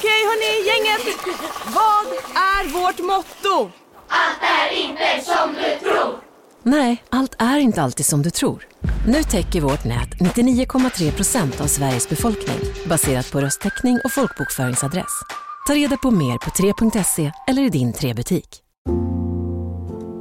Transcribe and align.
Okej 0.00 0.24
hörni, 0.30 0.66
gänget. 0.68 1.18
Vad 1.66 2.06
är 2.34 2.68
vårt 2.72 2.98
motto? 2.98 3.70
Allt 4.08 4.42
är 4.42 4.76
inte 4.76 5.24
som 5.24 5.54
du 5.54 5.90
tror. 5.90 6.14
Nej, 6.62 7.04
allt 7.08 7.34
är 7.38 7.58
inte 7.58 7.82
alltid 7.82 8.06
som 8.06 8.22
du 8.22 8.30
tror. 8.30 8.66
Nu 9.06 9.22
täcker 9.22 9.60
vårt 9.60 9.84
nät 9.84 10.08
99,3 10.08 11.12
procent 11.12 11.60
av 11.60 11.66
Sveriges 11.66 12.08
befolkning 12.08 12.58
baserat 12.86 13.32
på 13.32 13.40
röstteckning 13.40 13.98
och 14.04 14.12
folkbokföringsadress. 14.12 15.22
Ta 15.66 15.74
reda 15.74 15.96
på 15.96 16.10
mer 16.10 16.38
på 16.38 16.50
3.se 16.50 17.32
eller 17.48 17.62
i 17.62 17.68
din 17.68 17.92
3-butik. 17.92 18.58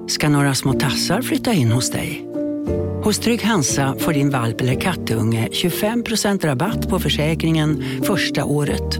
Ska 0.07 0.29
några 0.29 0.55
små 0.55 0.73
tassar 0.73 1.21
flytta 1.21 1.53
in 1.53 1.71
hos 1.71 1.91
dig? 1.91 2.25
Hos 3.03 3.19
Trygg 3.19 3.43
Hansa 3.43 3.95
får 3.99 4.13
din 4.13 4.29
valp 4.29 4.61
eller 4.61 4.81
kattunge 4.81 5.47
25% 5.51 6.45
rabatt 6.45 6.89
på 6.89 6.99
försäkringen 6.99 7.83
första 8.03 8.43
året. 8.45 8.99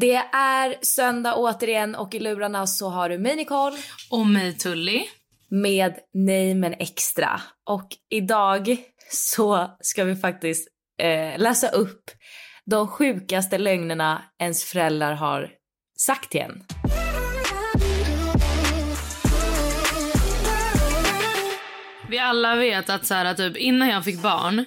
Det 0.00 0.14
är 0.32 0.76
söndag 0.82 1.34
återigen 1.36 1.94
och 1.94 2.14
i 2.14 2.18
lurarna 2.18 2.66
så 2.66 2.88
har 2.88 3.08
du 3.08 3.18
mig 3.18 3.36
Nicole 3.36 3.76
Och 4.10 4.26
mig 4.26 4.52
Tully. 4.52 5.04
med 5.48 5.94
Nej 6.14 6.54
men 6.54 6.72
extra. 6.72 7.40
Och 7.70 7.88
idag 8.10 8.76
så 9.10 9.76
ska 9.80 10.04
vi 10.04 10.16
faktiskt 10.16 10.68
eh, 10.98 11.38
läsa 11.38 11.68
upp 11.68 12.10
de 12.64 12.88
sjukaste 12.88 13.58
lögnerna 13.58 14.22
ens 14.38 14.64
föräldrar 14.64 15.14
har 15.14 15.50
sagt 15.98 16.30
till 16.30 16.40
en. 16.40 16.62
Vi 22.08 22.18
alla 22.18 22.56
vet 22.56 22.90
att 22.90 23.06
så 23.06 23.14
här, 23.14 23.34
typ, 23.34 23.56
innan 23.56 23.88
jag 23.88 24.04
fick 24.04 24.22
barn, 24.22 24.64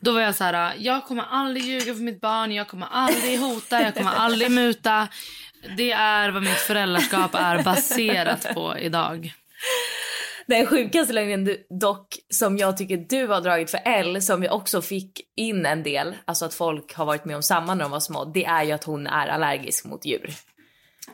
då 0.00 0.12
var 0.12 0.20
jag 0.20 0.34
så 0.34 0.44
här, 0.44 0.74
jag 0.78 1.04
kommer 1.04 1.24
aldrig 1.30 1.64
ljuga 1.64 1.94
för 1.94 2.02
mitt 2.02 2.20
barn, 2.20 2.52
jag 2.52 2.68
kommer 2.68 2.86
aldrig 2.90 3.40
hota, 3.40 3.82
jag 3.82 3.94
kommer 3.94 4.10
aldrig 4.10 4.50
muta. 4.50 5.08
Det 5.76 5.92
är 5.92 6.30
vad 6.30 6.42
mitt 6.42 6.58
föräldraskap 6.58 7.34
är 7.34 7.62
baserat 7.62 8.54
på 8.54 8.78
idag. 8.78 9.32
Den 10.46 10.66
sjukaste 10.66 11.12
lögnen 11.12 11.44
du, 11.44 11.66
dock 11.80 12.18
som 12.30 12.58
jag 12.58 12.76
tycker 12.76 12.96
du 12.96 13.26
har 13.26 13.40
dragit 13.40 13.70
för 13.70 13.80
L 13.84 14.22
som 14.22 14.40
vi 14.40 14.48
också 14.48 14.82
fick 14.82 15.20
in 15.36 15.66
en 15.66 15.82
del, 15.82 16.16
alltså 16.24 16.44
att 16.44 16.54
folk 16.54 16.94
har 16.94 17.04
varit 17.04 17.24
med 17.24 17.36
om 17.36 17.42
samma 17.42 17.74
när 17.74 17.84
de 17.84 17.90
var 17.90 18.00
små, 18.00 18.24
det 18.24 18.44
är 18.44 18.62
ju 18.62 18.72
att 18.72 18.84
hon 18.84 19.06
är 19.06 19.26
allergisk 19.26 19.84
mot 19.84 20.04
djur. 20.04 20.34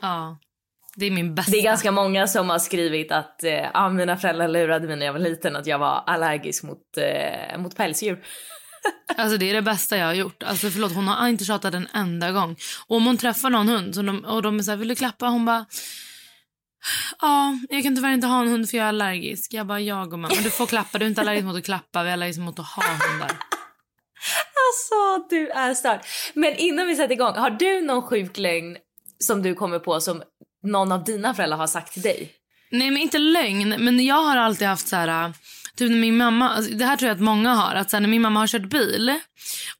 Ja, 0.01 0.37
det 0.97 1.05
är 1.05 1.11
min 1.11 1.35
bästa. 1.35 1.51
Det 1.51 1.57
är 1.57 1.63
ganska 1.63 1.91
många 1.91 2.27
som 2.27 2.49
har 2.49 2.59
skrivit 2.59 3.11
att 3.11 3.43
eh, 3.43 3.67
ah, 3.73 3.89
mina 3.89 4.17
föräldrar 4.17 4.47
lurade 4.47 4.87
mig 4.87 4.95
när 4.95 5.05
jag 5.05 5.13
var 5.13 5.19
liten 5.19 5.55
att 5.55 5.67
jag 5.67 5.79
var 5.79 6.03
allergisk 6.07 6.63
mot, 6.63 6.97
eh, 6.97 7.57
mot 7.57 7.75
pälsdjur. 7.75 8.23
Alltså 9.17 9.37
det 9.37 9.49
är 9.49 9.53
det 9.53 9.61
bästa 9.61 9.97
jag 9.97 10.05
har 10.05 10.13
gjort. 10.13 10.43
Alltså 10.43 10.69
förlåt, 10.69 10.93
hon 10.95 11.07
har 11.07 11.27
inte 11.27 11.45
tjatat 11.45 11.73
en 11.73 11.87
enda 11.93 12.31
gång. 12.31 12.55
Och 12.87 12.95
om 12.97 13.05
hon 13.05 13.17
träffar 13.17 13.49
någon 13.49 13.67
hund 13.67 13.95
så 13.95 14.01
de, 14.01 14.25
och 14.25 14.41
de 14.41 14.59
är 14.59 14.63
så 14.63 14.71
här, 14.71 14.77
vill 14.77 14.87
du 14.87 14.95
klappa? 14.95 15.27
Hon 15.27 15.45
bara, 15.45 15.65
ja, 17.21 17.59
jag 17.69 17.83
kan 17.83 17.95
tyvärr 17.95 18.13
inte 18.13 18.27
ha 18.27 18.41
en 18.41 18.47
hund 18.47 18.69
för 18.69 18.77
jag 18.77 18.83
är 18.83 18.89
allergisk. 18.89 19.53
Jag 19.53 19.67
bara, 19.67 19.79
jag 19.79 20.13
och 20.13 20.19
mamma, 20.19 20.35
du 20.43 20.49
får 20.49 20.65
klappa. 20.65 20.97
Du 20.97 21.05
är 21.05 21.09
inte 21.09 21.21
allergisk 21.21 21.45
mot 21.45 21.57
att 21.57 21.65
klappa, 21.65 22.03
vi 22.03 22.09
är 22.09 22.13
allergiska 22.13 22.41
mot 22.41 22.59
att 22.59 22.65
ha 22.65 22.83
hundar. 22.83 23.31
Alltså 24.67 25.27
du 25.29 25.49
är 25.49 25.73
störd. 25.73 25.99
Men 26.33 26.55
innan 26.55 26.87
vi 26.87 26.95
sätter 26.95 27.13
igång, 27.13 27.33
har 27.35 27.49
du 27.49 27.81
någon 27.81 28.01
sjuk 28.01 28.37
lögn 28.37 28.77
som 29.19 29.41
du 29.41 29.55
kommer 29.55 29.79
på 29.79 30.01
som 30.01 30.23
någon 30.67 30.91
av 30.91 31.03
dina 31.03 31.33
föräldrar 31.33 31.57
har 31.57 31.67
sagt 31.67 31.93
till 31.93 32.01
dig? 32.01 32.33
Nej 32.71 32.91
men 32.91 33.01
inte 33.01 33.17
lögn, 33.17 33.75
men 33.79 34.05
jag 34.05 34.23
har 34.23 34.37
alltid 34.37 34.67
haft 34.67 34.87
så 34.87 34.95
här... 34.95 35.33
Typ 35.75 35.89
när 35.89 35.97
min 35.97 36.17
mamma, 36.17 36.49
alltså, 36.49 36.73
det 36.73 36.85
här 36.85 36.97
tror 36.97 37.07
jag 37.07 37.15
att 37.15 37.21
många 37.21 37.53
har, 37.53 37.75
att 37.75 37.89
så 37.89 37.95
här, 37.95 38.01
när 38.01 38.09
min 38.09 38.21
mamma 38.21 38.39
har 38.39 38.47
kört 38.47 38.69
bil 38.69 39.19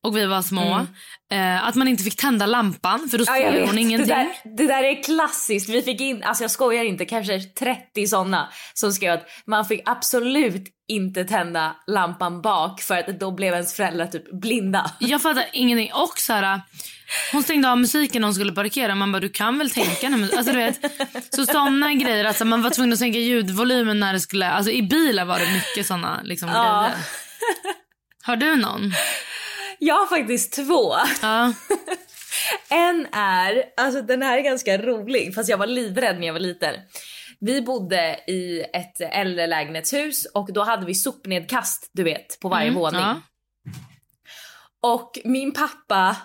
och 0.02 0.18
vi 0.18 0.26
var 0.26 0.42
små, 0.42 0.88
eh, 1.32 1.68
att 1.68 1.76
man 1.76 1.88
inte 1.88 2.04
fick 2.04 2.16
tända 2.16 2.46
lampan 2.46 3.10
för 3.12 3.18
då 3.18 3.26
Mm. 3.28 3.56
Ja, 3.60 3.66
hon 3.66 3.78
ingenting. 3.78 4.08
Det 4.08 4.14
där, 4.16 4.58
det 4.58 4.68
där 4.68 4.84
är 4.84 5.04
klassiskt. 5.04 5.70
Vi 5.70 5.82
fick 5.82 6.02
in, 6.02 6.24
alltså 6.24 6.44
jag 6.44 6.52
skojar 6.52 6.84
inte, 6.84 7.06
kanske 7.06 7.40
30 7.40 8.08
såna 8.08 8.50
som 8.74 8.92
skrev 8.94 9.14
att 9.14 9.26
man 9.46 9.66
fick 9.66 9.82
absolut 9.86 10.74
inte 10.90 11.26
tända 11.26 11.76
lampan 11.88 12.42
bak 12.42 12.82
för 12.82 12.98
att 12.98 13.20
då 13.20 13.32
blev 13.32 13.54
ens 13.54 13.74
föräldrar 13.74 14.08
typ 14.08 14.32
blinda. 14.42 14.92
Jag 15.00 15.22
fattar 15.22 15.46
ingenting. 15.54 15.92
Och 15.94 16.14
så 16.18 16.34
här, 16.34 16.62
hon 17.32 17.44
stängde 17.44 17.72
av 17.72 17.78
musiken 17.78 18.22
när 18.22 18.28
hon 18.28 18.36
skulle 18.36 18.52
parkera. 18.52 18.96
Man 18.96 19.12
bara, 19.12 19.20
du 19.20 19.30
kan 19.30 19.58
väl 19.58 19.70
tänka 19.70 20.10
nu. 20.10 20.30
Alltså, 20.38 20.52
du 20.52 20.58
vet, 20.58 20.80
så 21.36 21.46
såna 21.46 21.94
grejer. 21.94 22.26
Alltså, 22.26 22.46
man 22.46 22.62
var 22.62 22.70
tvungen 22.70 22.94
att 22.94 23.00
sänka 23.00 23.20
ljudvolymen 23.20 24.00
när 24.00 24.14
det 24.14 24.20
skulle... 24.20 24.50
Alltså, 24.52 24.72
I 24.72 24.82
bilen 24.84 25.28
var 25.28 25.40
det 25.40 25.52
mycket 25.54 25.88
såna 25.88 26.22
liksom, 26.24 26.50
Ja. 26.50 26.82
grejer. 26.82 27.06
Har 28.24 28.36
du 28.36 28.56
någon? 28.56 28.94
Jag 29.80 29.96
har 29.96 30.08
faktiskt 30.08 30.54
två. 30.54 30.94
Ja. 31.22 31.54
En 32.70 33.08
är, 33.14 33.64
alltså 33.78 34.02
den 34.02 34.22
här 34.22 34.38
är 34.38 34.42
ganska 34.42 34.78
rolig 34.78 35.36
fast 35.36 35.50
jag 35.50 35.58
var 35.58 35.68
livrädd 35.68 36.20
när 36.20 36.28
jag 36.28 36.34
var 36.34 36.40
liten. 36.40 36.76
Vi 37.40 37.62
bodde 37.62 38.20
i 38.28 38.66
ett 38.74 39.02
äldre 39.02 39.48
lägenhetshus 39.48 40.26
och 40.26 40.54
då 40.54 40.64
hade 40.64 40.86
vi 40.86 40.96
sopnedkast 40.96 41.90
du 41.94 42.04
vet 42.04 42.40
på 42.40 42.50
varje 42.50 42.68
Mm, 42.68 42.80
våning. 42.80 43.02
ja. 43.02 43.22
Och 44.82 45.20
min 45.24 45.54
pappa 45.54 46.16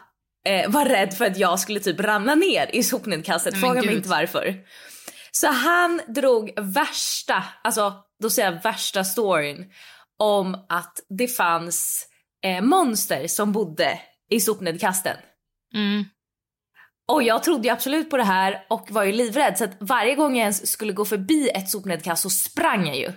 eh, 0.47 0.71
var 0.71 0.85
rädd 0.85 1.15
för 1.15 1.25
att 1.25 1.37
jag 1.39 1.61
skulle 1.61 1.81
typ 1.81 2.01
ramla 2.01 2.35
ner 2.35 2.71
i 2.73 2.83
sopnedkastet. 2.83 3.61
Fråga 3.61 3.83
mig 3.83 3.95
inte 3.95 4.09
varför. 4.09 4.55
Så 5.31 5.47
han 5.47 6.01
drog 6.09 6.53
värsta, 6.61 7.45
alltså 7.65 7.95
då 8.23 8.31
säger 8.31 8.53
jag 8.53 8.63
värsta 8.63 9.05
storyn 9.05 9.73
om 10.19 10.55
att 10.69 10.99
det 11.19 11.29
fanns 11.29 12.09
eh, 12.43 12.63
monster 12.63 13.27
som 13.27 13.53
bodde 13.53 14.01
i 14.31 14.41
sopnedkasten. 14.41 15.17
Mm. 15.75 16.05
Och 17.09 17.23
jag 17.23 17.43
trodde 17.43 17.73
absolut 17.73 18.11
på 18.11 18.17
det 18.17 18.25
här 18.25 18.67
och 18.71 18.91
var 18.91 19.05
ju 19.05 19.13
livrädd 19.13 19.59
så 19.59 19.65
att 19.65 19.77
varje 19.81 20.15
gång 20.15 20.37
jag 20.37 20.41
ens 20.41 20.71
skulle 20.71 20.93
gå 20.93 21.05
förbi 21.05 21.51
ett 21.55 21.71
sopnedkast 21.71 22.23
så 22.23 22.31
sprang 22.31 22.87
jag 22.87 22.97
ju. 22.97 23.13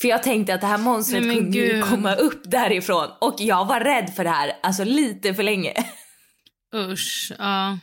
För 0.00 0.08
jag 0.08 0.22
tänkte 0.22 0.54
att 0.54 0.60
det 0.60 0.66
här 0.66 0.78
monstret 0.78 1.22
Nej, 1.22 1.36
kunde 1.36 1.58
ju 1.58 1.82
komma 1.82 2.14
upp 2.14 2.42
därifrån 2.44 3.08
och 3.20 3.34
jag 3.38 3.64
var 3.64 3.80
rädd 3.80 4.12
för 4.16 4.24
det 4.24 4.30
här, 4.30 4.52
alltså 4.62 4.84
lite 4.84 5.34
för 5.34 5.42
länge. 5.42 5.74
Usch. 6.74 7.32
Ja. 7.38 7.78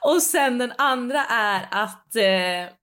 Och 0.00 0.22
sen 0.22 0.58
den 0.58 0.72
andra 0.78 1.24
är 1.24 1.68
att 1.70 2.16
eh, 2.16 2.74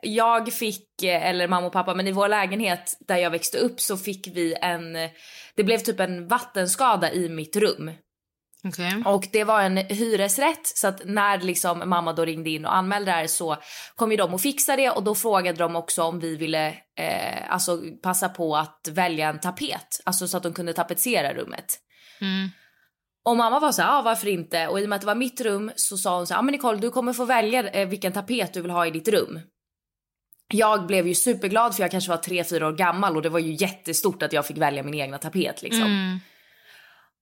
jag 0.00 0.52
fick, 0.52 1.02
eh, 1.02 1.26
eller 1.26 1.48
mamma 1.48 1.66
och 1.66 1.72
pappa, 1.72 1.94
men 1.94 2.06
i 2.06 2.12
vår 2.12 2.28
lägenhet 2.28 2.96
där 3.08 3.16
jag 3.16 3.30
växte 3.30 3.58
upp 3.58 3.80
så 3.80 3.96
fick 3.96 4.26
vi 4.26 4.54
en, 4.62 4.96
eh, 4.96 5.10
det 5.54 5.64
blev 5.64 5.78
typ 5.78 6.00
en 6.00 6.28
vattenskada 6.28 7.12
i 7.12 7.28
mitt 7.28 7.56
rum. 7.56 7.90
Okej. 8.64 9.02
Och 9.04 9.24
det 9.32 9.44
var 9.44 9.62
en 9.62 9.76
hyresrätt 9.76 10.66
så 10.66 10.88
att 10.88 11.00
när 11.04 11.40
liksom 11.40 11.88
mamma 11.88 12.12
då 12.12 12.24
ringde 12.24 12.50
in 12.50 12.64
och 12.64 12.76
anmälde 12.76 13.10
det 13.10 13.14
här 13.14 13.26
så 13.26 13.56
kom 13.96 14.10
ju 14.10 14.16
de 14.16 14.34
och 14.34 14.40
fixade 14.40 14.82
det 14.82 14.90
och 14.90 15.02
då 15.02 15.14
frågade 15.14 15.58
de 15.58 15.76
också 15.76 16.02
om 16.02 16.20
vi 16.20 16.36
ville 16.36 16.68
eh, 16.98 17.52
alltså 17.52 17.78
passa 18.02 18.28
på 18.28 18.56
att 18.56 18.88
välja 18.90 19.28
en 19.28 19.40
tapet, 19.40 20.00
alltså 20.04 20.28
så 20.28 20.36
att 20.36 20.42
de 20.42 20.52
kunde 20.52 20.72
tapetsera 20.72 21.34
rummet. 21.34 21.78
Mm. 22.20 22.48
Och 23.24 23.36
mamma 23.36 23.60
var 23.60 23.72
så 23.72 23.82
här, 23.82 23.88
ja 23.88 24.02
varför 24.02 24.28
inte? 24.28 24.68
Och 24.68 24.80
i 24.80 24.84
och 24.84 24.88
med 24.88 24.96
att 24.96 25.02
det 25.02 25.06
var 25.06 25.14
mitt 25.14 25.40
rum 25.40 25.70
så 25.76 25.96
sa 25.96 26.16
hon 26.16 26.26
så 26.26 26.34
här, 26.34 26.38
ja 26.38 26.42
men 26.42 26.52
Nicole 26.52 26.78
du 26.78 26.90
kommer 26.90 27.12
få 27.12 27.24
välja 27.24 27.70
eh, 27.70 27.88
vilken 27.88 28.12
tapet 28.12 28.52
du 28.52 28.62
vill 28.62 28.70
ha 28.70 28.86
i 28.86 28.90
ditt 28.90 29.08
rum. 29.08 29.40
Jag 30.52 30.86
blev 30.86 31.06
ju 31.06 31.14
superglad 31.14 31.74
för 31.74 31.82
jag 31.82 31.90
kanske 31.90 32.10
var 32.10 32.16
tre 32.16 32.44
fyra 32.44 32.66
år 32.66 32.72
gammal 32.72 33.16
och 33.16 33.22
det 33.22 33.28
var 33.28 33.38
ju 33.38 33.52
jättestort 33.52 34.22
att 34.22 34.32
jag 34.32 34.46
fick 34.46 34.58
välja 34.58 34.82
min 34.82 34.94
egna 34.94 35.18
tapet 35.18 35.62
liksom. 35.62 35.82
Mm. 35.82 36.18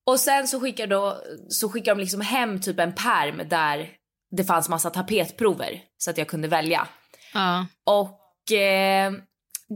Och 0.07 0.21
sen 0.21 0.49
så 0.49 0.61
skickar, 0.61 0.87
då, 0.87 1.19
så 1.49 1.69
skickar 1.69 1.95
de 1.95 2.01
liksom 2.01 2.21
hem 2.21 2.61
typ 2.61 2.81
en 2.81 2.95
perm 2.95 3.49
där 3.49 3.91
det 4.37 4.45
fanns 4.45 4.69
massa 4.69 4.91
tapetprover 4.91 5.83
så 5.99 6.11
att 6.11 6.19
jag 6.19 6.29
kunde 6.29 6.49
välja. 6.49 6.89
Ja. 7.35 7.67
Och 7.87 8.53
eh, 8.53 9.13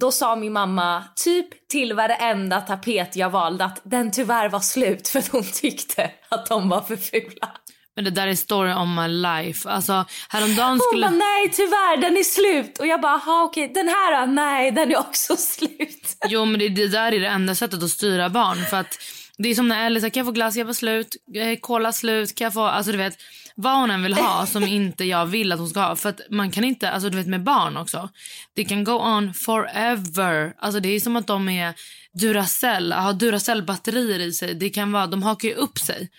då 0.01 0.13
sa 0.13 0.37
min 0.37 0.53
mamma 0.53 1.05
typ 1.17 1.69
till 1.69 1.93
varenda 1.93 2.61
tapet 2.61 3.17
jag 3.17 3.31
valde 3.31 3.65
att 3.65 3.81
den 3.85 4.11
tyvärr 4.11 4.49
var 4.49 4.61
slut 4.61 5.09
för 5.09 5.33
hon 5.33 5.45
tyckte 5.53 6.11
att 6.29 6.47
de 6.47 6.69
var 6.69 6.81
för 6.81 6.97
fula. 6.97 7.51
Men 7.97 8.05
det 8.05 8.11
där 8.11 8.29
är 8.29 8.35
story 8.35 8.73
on 8.73 8.95
my 8.95 9.09
life. 9.09 9.69
Alltså 9.69 10.05
häromdagen 10.29 10.69
Hon 10.71 10.81
skulle... 10.81 11.07
bara 11.07 11.17
nej 11.17 11.49
tyvärr 11.53 11.97
den 11.97 12.17
är 12.17 12.23
slut 12.23 12.79
och 12.79 12.87
jag 12.87 13.01
bara 13.01 13.15
aha, 13.15 13.43
okej 13.43 13.71
den 13.75 13.89
här 13.89 14.21
då? 14.27 14.33
nej 14.33 14.71
den 14.71 14.93
är 14.93 14.99
också 14.99 15.37
slut. 15.39 16.17
Jo 16.29 16.45
men 16.45 16.59
det, 16.61 16.69
det 16.69 16.89
där 16.89 17.13
är 17.13 17.21
det 17.21 17.27
enda 17.27 17.55
sättet 17.55 17.83
att 17.83 17.91
styra 17.91 18.29
barn. 18.29 18.65
För 18.71 18.77
att 18.77 18.99
det 19.39 19.49
är 19.49 19.55
som 19.55 19.69
när 19.69 19.87
Ellie 19.87 20.01
säger 20.01 20.11
kan 20.11 20.21
jag 20.21 20.27
få 20.27 20.33
glass, 20.33 20.57
jag 20.57 20.67
få 20.67 20.75
slut, 20.75 21.17
Eh, 21.37 21.59
cola 21.59 21.93
slut, 21.93 22.35
kan 22.35 22.45
jag 22.45 22.53
få, 22.55 22.65
alltså 22.65 22.93
du 22.93 22.99
vet 22.99 23.19
vad 23.55 23.77
hon 23.81 23.91
än 23.91 24.03
vill 24.03 24.15
ha 24.15 24.47
som 24.47 24.65
inte 24.67 25.05
jag 25.05 25.27
vill 25.27 25.53
att 25.53 25.59
hon 25.59 25.69
ska 25.69 25.81
ha. 25.81 25.97
För 25.97 26.09
att 26.09 26.21
man 26.31 26.51
kan 26.51 26.65
inte, 26.65 26.91
alltså 26.91 27.11
du 27.11 27.17
vet 27.17 27.27
med 27.27 27.43
barn 27.43 27.77
också. 27.77 28.09
Det 28.55 28.65
kan 28.65 28.85
go 28.85 28.93
on 28.93 29.35
forever. 29.35 30.55
Alltså 30.59 30.81
det 30.81 30.89
är 30.89 31.01
som 31.01 31.17
att 31.17 31.27
de 31.27 31.49
är 31.49 31.75
Duracell, 32.13 32.93
har 32.93 33.13
Duracell 33.13 33.63
batterier 33.63 34.19
i 34.21 34.33
sig. 34.33 34.55
Det 34.55 34.71
kan 34.71 34.93
vara, 34.93 35.07
de 35.07 35.23
hakar 35.23 35.49
ju 35.49 35.55
upp 35.55 35.79
sig. 35.79 36.11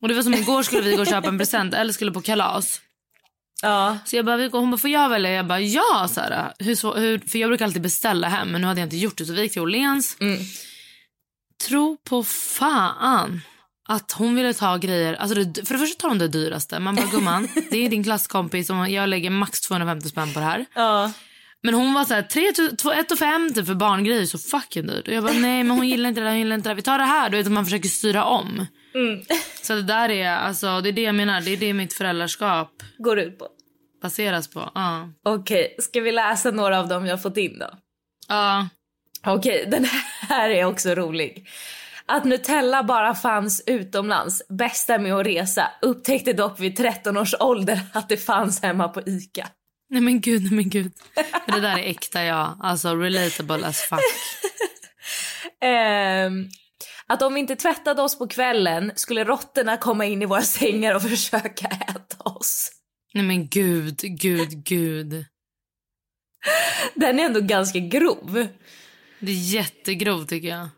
Och 0.00 0.08
det 0.08 0.14
var 0.14 0.22
som 0.22 0.34
igår 0.34 0.62
skulle 0.62 0.82
vi 0.82 0.92
gå 0.96 1.00
och 1.00 1.06
köpa 1.06 1.28
en 1.28 1.38
present, 1.38 1.74
eller 1.80 1.92
skulle 1.92 2.12
på 2.12 2.20
kalas. 2.20 2.80
Ja. 3.62 3.98
Så 4.04 4.16
jag 4.16 4.24
bara, 4.24 4.48
hon 4.52 4.70
bara, 4.70 4.78
får 4.78 4.90
jag 4.90 5.08
välja? 5.08 5.30
Jag 5.30 5.46
bara, 5.46 5.60
ja 5.60 6.08
Sara. 6.10 6.52
Hur, 6.58 6.74
så- 6.74 6.94
hur, 6.94 7.18
för 7.18 7.38
jag 7.38 7.50
brukar 7.50 7.64
alltid 7.64 7.82
beställa 7.82 8.28
hem, 8.28 8.48
men 8.48 8.60
nu 8.60 8.66
hade 8.66 8.80
jag 8.80 8.86
inte 8.86 8.96
gjort 8.96 9.18
det. 9.18 9.24
Så 9.24 9.32
vi 9.32 9.42
gick 9.42 9.52
till 9.52 9.62
Åhléns. 9.62 10.16
Tro 11.68 11.96
på 12.08 12.24
fan 12.24 13.40
att 13.88 14.12
hon 14.12 14.34
ville 14.34 14.54
ta 14.54 14.76
grejer. 14.76 15.14
Alltså 15.14 15.44
det, 15.44 15.66
för 15.68 15.74
det 15.74 15.80
första 15.80 16.00
tar 16.00 16.08
hon 16.08 16.18
det 16.18 16.28
dyraste. 16.28 16.78
Man 16.78 16.94
bara, 16.96 17.06
gumman, 17.06 17.48
det 17.70 17.76
är 17.86 17.88
din 17.90 18.04
klasskompis 18.04 18.70
och 18.70 18.88
jag 18.88 19.08
lägger 19.08 19.30
max 19.30 19.60
250 19.60 20.08
spänn 20.08 20.32
på 20.34 20.40
det 20.40 20.46
här. 20.46 20.66
Ja. 20.74 21.12
Men 21.62 21.74
hon 21.74 21.94
var 21.94 22.04
så 22.04 22.14
här, 22.14 22.22
3 22.22 22.52
2 22.76 22.92
1 22.92 23.18
50 23.18 23.64
för 23.64 23.74
barngrejer 23.74 24.26
så 24.26 24.38
fucking 24.38 24.86
dyrt. 24.86 25.08
Och 25.08 25.14
jag 25.14 25.24
bara, 25.24 25.32
nej 25.32 25.64
men 25.64 25.76
hon 25.76 25.88
gillar 25.88 26.08
inte 26.08 26.20
det 26.20 26.24
där, 26.24 26.30
hon 26.30 26.38
gillar 26.38 26.56
inte 26.56 26.68
det 26.68 26.70
där. 26.70 26.76
Vi 26.76 26.82
tar 26.82 26.98
det 26.98 27.04
här. 27.04 27.30
Du 27.30 27.36
vet 27.36 27.46
att 27.46 27.52
man 27.52 27.64
försöker 27.64 27.88
styra 27.88 28.24
om. 28.24 28.66
Så 29.62 29.74
det 29.74 29.82
där 29.82 30.08
är, 30.08 30.36
alltså 30.36 30.80
det 30.80 30.88
är 30.88 30.92
det 30.92 31.02
jag 31.02 31.14
menar. 31.14 31.40
Det 31.40 31.50
är 31.50 31.56
det 31.56 31.72
mitt 31.74 31.92
föräldraskap 31.92 32.82
Går 32.98 33.18
ut 33.18 33.38
på. 33.38 33.48
baseras 34.02 34.48
på. 34.48 34.70
Ja. 34.74 35.08
Okej, 35.24 35.76
ska 35.78 36.00
vi 36.00 36.12
läsa 36.12 36.50
några 36.50 36.80
av 36.80 36.88
dem 36.88 37.06
jag 37.06 37.12
har 37.12 37.22
fått 37.22 37.36
in 37.36 37.58
då? 37.58 37.70
Ja. 38.28 38.68
Okej, 39.26 39.66
den 39.70 39.84
här 40.28 40.50
är 40.50 40.64
också 40.64 40.94
rolig. 40.94 41.48
Att 42.06 42.24
Nutella 42.24 42.82
bara 42.82 43.14
fanns 43.14 43.62
utomlands, 43.66 44.42
bästa 44.48 44.98
med 44.98 45.14
att 45.14 45.26
resa, 45.26 45.70
upptäckte 45.82 46.32
dock 46.32 46.60
vid 46.60 46.76
13 46.76 47.16
års 47.16 47.34
ålder 47.40 47.80
att 47.92 48.08
det 48.08 48.16
fanns 48.16 48.62
hemma 48.62 48.88
på 48.88 49.02
ICA. 49.06 49.48
Nej 49.90 50.00
men 50.00 50.20
gud, 50.20 50.42
nej 50.42 50.52
men 50.52 50.70
gud. 50.70 50.92
Det 51.46 51.60
där 51.60 51.78
är 51.78 51.90
äkta 51.90 52.24
jag. 52.24 52.56
Alltså 52.60 52.94
relatable 52.94 53.66
as 53.66 53.80
fuck. 53.80 54.00
Ehm, 55.60 56.48
att 57.06 57.22
om 57.22 57.34
vi 57.34 57.40
inte 57.40 57.56
tvättade 57.56 58.02
oss 58.02 58.18
på 58.18 58.26
kvällen 58.26 58.92
skulle 58.94 59.24
råttorna 59.24 59.76
komma 59.76 60.04
in 60.04 60.22
i 60.22 60.26
våra 60.26 60.42
sängar 60.42 60.94
och 60.94 61.02
försöka 61.02 61.66
äta 61.66 62.16
oss. 62.24 62.70
Nej 63.14 63.24
men 63.24 63.48
gud, 63.48 63.98
gud, 64.00 64.64
gud. 64.64 65.24
Den 66.94 67.20
är 67.20 67.24
ändå 67.24 67.40
ganska 67.40 67.78
grov. 67.78 68.46
Det 69.22 69.32
är 69.32 69.54
jättegrovt 69.54 70.28
tycker 70.28 70.48
jag. 70.48 70.68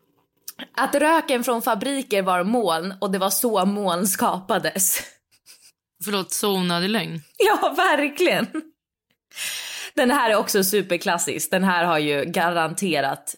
Att 0.76 0.94
röken 0.94 1.44
från 1.44 1.62
fabriker 1.62 2.22
var 2.22 2.44
moln 2.44 2.94
och 3.00 3.10
det 3.10 3.18
var 3.18 3.30
så 3.30 3.64
moln 3.64 4.06
skapades. 4.06 5.00
Förlåt, 6.04 6.32
så 6.32 6.52
onödig 6.52 6.88
lögn. 6.88 7.20
Ja, 7.38 7.74
verkligen. 7.76 8.46
Den 9.94 10.10
här 10.10 10.30
är 10.30 10.36
också 10.36 10.64
superklassisk. 10.64 11.50
Den 11.50 11.64
här 11.64 11.84
har 11.84 11.98
ju 11.98 12.24
garanterat 12.24 13.34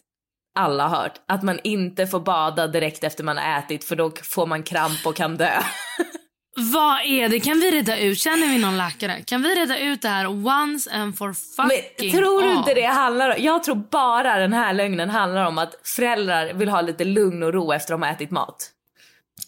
alla 0.59 0.87
hört. 0.87 1.21
Att 1.27 1.43
man 1.43 1.59
inte 1.63 2.07
får 2.07 2.19
bada 2.19 2.67
direkt 2.67 3.03
efter 3.03 3.23
man 3.23 3.37
har 3.37 3.59
ätit 3.59 3.83
för 3.83 3.95
då 3.95 4.11
får 4.23 4.45
man 4.45 4.63
kramp 4.63 5.05
och 5.05 5.15
kan 5.15 5.37
dö. 5.37 5.61
Vad 6.59 7.01
är 7.05 7.29
det? 7.29 7.39
Kan 7.39 7.59
vi 7.59 7.71
reda 7.71 7.99
ut? 7.99 8.19
Känner 8.19 8.47
vi 8.47 8.57
någon 8.57 8.77
läkare? 8.77 9.23
Kan 9.23 9.41
vi 9.41 9.49
reda 9.55 9.79
ut 9.79 10.01
det 10.01 10.09
här 10.09 10.27
once 10.47 10.91
and 10.91 11.17
for 11.17 11.33
fucking 11.33 11.67
Men 12.07 12.11
tror 12.11 12.41
du 12.43 12.49
all? 12.51 12.57
inte 12.57 12.73
det 12.73 12.85
handlar 12.85 13.29
om... 13.29 13.43
Jag 13.43 13.63
tror 13.63 13.75
bara 13.75 14.39
den 14.39 14.53
här 14.53 14.73
lögnen 14.73 15.09
handlar 15.09 15.45
om 15.45 15.57
att 15.57 15.75
föräldrar 15.83 16.53
vill 16.53 16.69
ha 16.69 16.81
lite 16.81 17.03
lugn 17.03 17.43
och 17.43 17.53
ro 17.53 17.71
efter 17.73 17.93
att 17.93 17.99
de 17.99 18.05
har 18.05 18.13
ätit 18.13 18.31
mat. 18.31 18.71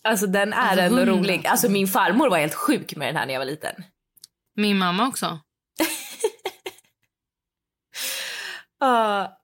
Alltså 0.01 0.27
den 0.27 0.53
är 0.53 0.57
Alltså, 0.57 0.81
ändå 0.81 1.05
rolig. 1.05 1.47
Alltså 1.47 1.69
min 1.69 1.87
farmor 1.87 2.29
var 2.29 2.37
helt 2.37 2.53
sjuk 2.53 2.95
med 2.95 3.07
den 3.07 3.15
här 3.15 3.25
när 3.25 3.33
jag 3.33 3.39
var 3.39 3.45
liten. 3.45 3.83
Min 4.55 4.77
mamma 4.77 5.07
också. 5.07 5.39
Ja, 8.79 9.37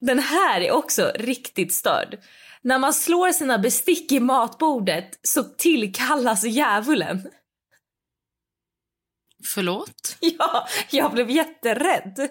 den 0.00 0.18
här 0.18 0.60
är 0.60 0.70
också 0.72 1.12
riktigt 1.14 1.74
störd. 1.74 2.18
När 2.64 2.78
man 2.78 2.94
slår 2.94 3.32
sina 3.32 3.58
bestick 3.58 4.12
i 4.12 4.20
matbordet 4.20 5.18
så 5.22 5.42
tillkallas 5.42 6.44
djävulen. 6.44 7.30
Förlåt? 9.44 10.16
Ja, 10.20 10.68
jag 10.90 11.12
blev 11.12 11.30
jätterädd. 11.30 12.28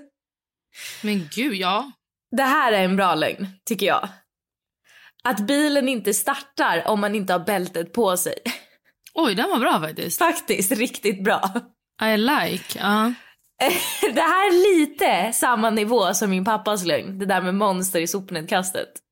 Men 1.03 1.29
gud, 1.35 1.53
ja. 1.53 1.91
Det 2.37 2.43
här 2.43 2.71
är 2.73 2.83
en 2.83 2.95
bra 2.95 3.15
lögn, 3.15 3.47
tycker 3.65 3.85
jag. 3.85 4.09
Att 5.23 5.39
bilen 5.39 5.89
inte 5.89 6.13
startar 6.13 6.87
om 6.87 6.99
man 6.99 7.15
inte 7.15 7.33
har 7.33 7.39
bältet 7.39 7.93
på 7.93 8.17
sig. 8.17 8.35
Oj, 9.13 9.35
den 9.35 9.49
var 9.49 9.59
bra 9.59 9.79
faktiskt. 9.79 10.19
Faktiskt 10.19 10.71
riktigt 10.71 11.23
bra. 11.23 11.49
I 12.03 12.17
like. 12.17 12.79
Ja. 12.79 13.13
Det 14.13 14.21
här 14.21 14.47
är 14.47 14.77
lite 14.79 15.33
samma 15.33 15.69
nivå 15.69 16.13
som 16.13 16.29
min 16.29 16.45
pappas 16.45 16.85
lögn. 16.85 17.19
Det 17.19 17.25
där 17.25 17.41
med 17.41 17.55
monster 17.55 17.99
i 17.99 18.07
sopnedkastet. 18.07 19.02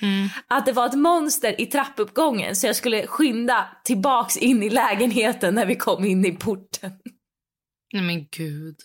Mm. 0.00 0.28
Att 0.48 0.66
det 0.66 0.72
var 0.72 0.86
ett 0.86 0.94
monster 0.98 1.60
i 1.60 1.66
trappuppgången 1.66 2.56
så 2.56 2.66
jag 2.66 2.76
skulle 2.76 3.06
skynda 3.06 3.68
tillbaks 3.84 4.36
in 4.36 4.62
i 4.62 4.70
lägenheten 4.70 5.54
när 5.54 5.66
vi 5.66 5.76
kom 5.76 6.04
in 6.04 6.26
i 6.26 6.32
porten. 6.32 6.92
Nej 7.92 8.02
men 8.02 8.26
gud. 8.36 8.76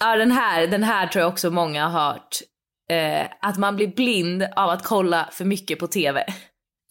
Ja, 0.00 0.16
den 0.16 0.32
här, 0.32 0.66
den 0.66 0.82
här 0.82 1.06
tror 1.06 1.20
jag 1.22 1.32
också 1.32 1.50
många 1.50 1.88
har 1.88 2.00
hört. 2.12 2.36
Eh, 2.90 3.26
att 3.40 3.58
man 3.58 3.76
blir 3.76 3.88
blind 3.88 4.42
av 4.56 4.70
att 4.70 4.84
kolla 4.84 5.28
för 5.32 5.44
mycket 5.44 5.78
på 5.78 5.86
TV. 5.86 6.24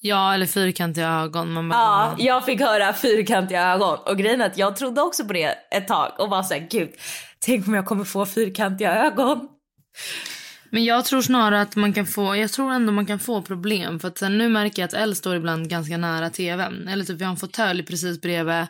Ja, 0.01 0.33
eller 0.33 0.45
fyrkantiga 0.45 1.09
ögon. 1.09 1.53
Man 1.53 1.69
bara, 1.69 1.77
Ja, 1.77 2.15
jag 2.17 2.45
fick 2.45 2.59
höra 2.59 2.93
fyrkantiga 2.93 3.73
ögon. 3.73 3.99
Och 4.05 4.17
grejen 4.17 4.41
att 4.41 4.57
jag 4.57 4.75
trodde 4.75 5.01
också 5.01 5.25
på 5.25 5.33
det 5.33 5.57
ett 5.71 5.87
tag 5.87 6.11
och 6.19 6.29
var 6.29 6.43
såhär, 6.43 6.67
gud, 6.69 6.89
tänk 7.39 7.67
om 7.67 7.73
jag 7.73 7.85
kommer 7.85 8.03
få 8.03 8.25
fyrkantiga 8.25 8.95
ögon. 9.05 9.47
Men 10.75 10.83
jag 10.83 11.05
tror 11.05 11.21
snarare 11.21 11.61
att 11.61 11.75
man 11.75 11.93
kan 11.93 12.05
få, 12.05 12.35
jag 12.35 12.51
tror 12.51 12.73
ändå 12.73 12.91
man 12.91 13.05
kan 13.05 13.19
få 13.19 13.41
problem. 13.41 13.99
För 13.99 14.07
att 14.07 14.17
sen 14.17 14.37
nu 14.37 14.49
märker 14.49 14.81
jag 14.81 14.87
att 14.87 14.93
Elle 14.93 15.15
står 15.15 15.35
ibland 15.35 15.69
ganska 15.69 15.97
nära 15.97 16.29
tvn. 16.29 16.87
Eller 16.87 17.05
typ 17.05 17.21
vi 17.21 17.23
har 17.23 17.31
en 17.31 17.37
fåtölj 17.37 17.83
precis 17.83 18.21
bredvid. 18.21 18.67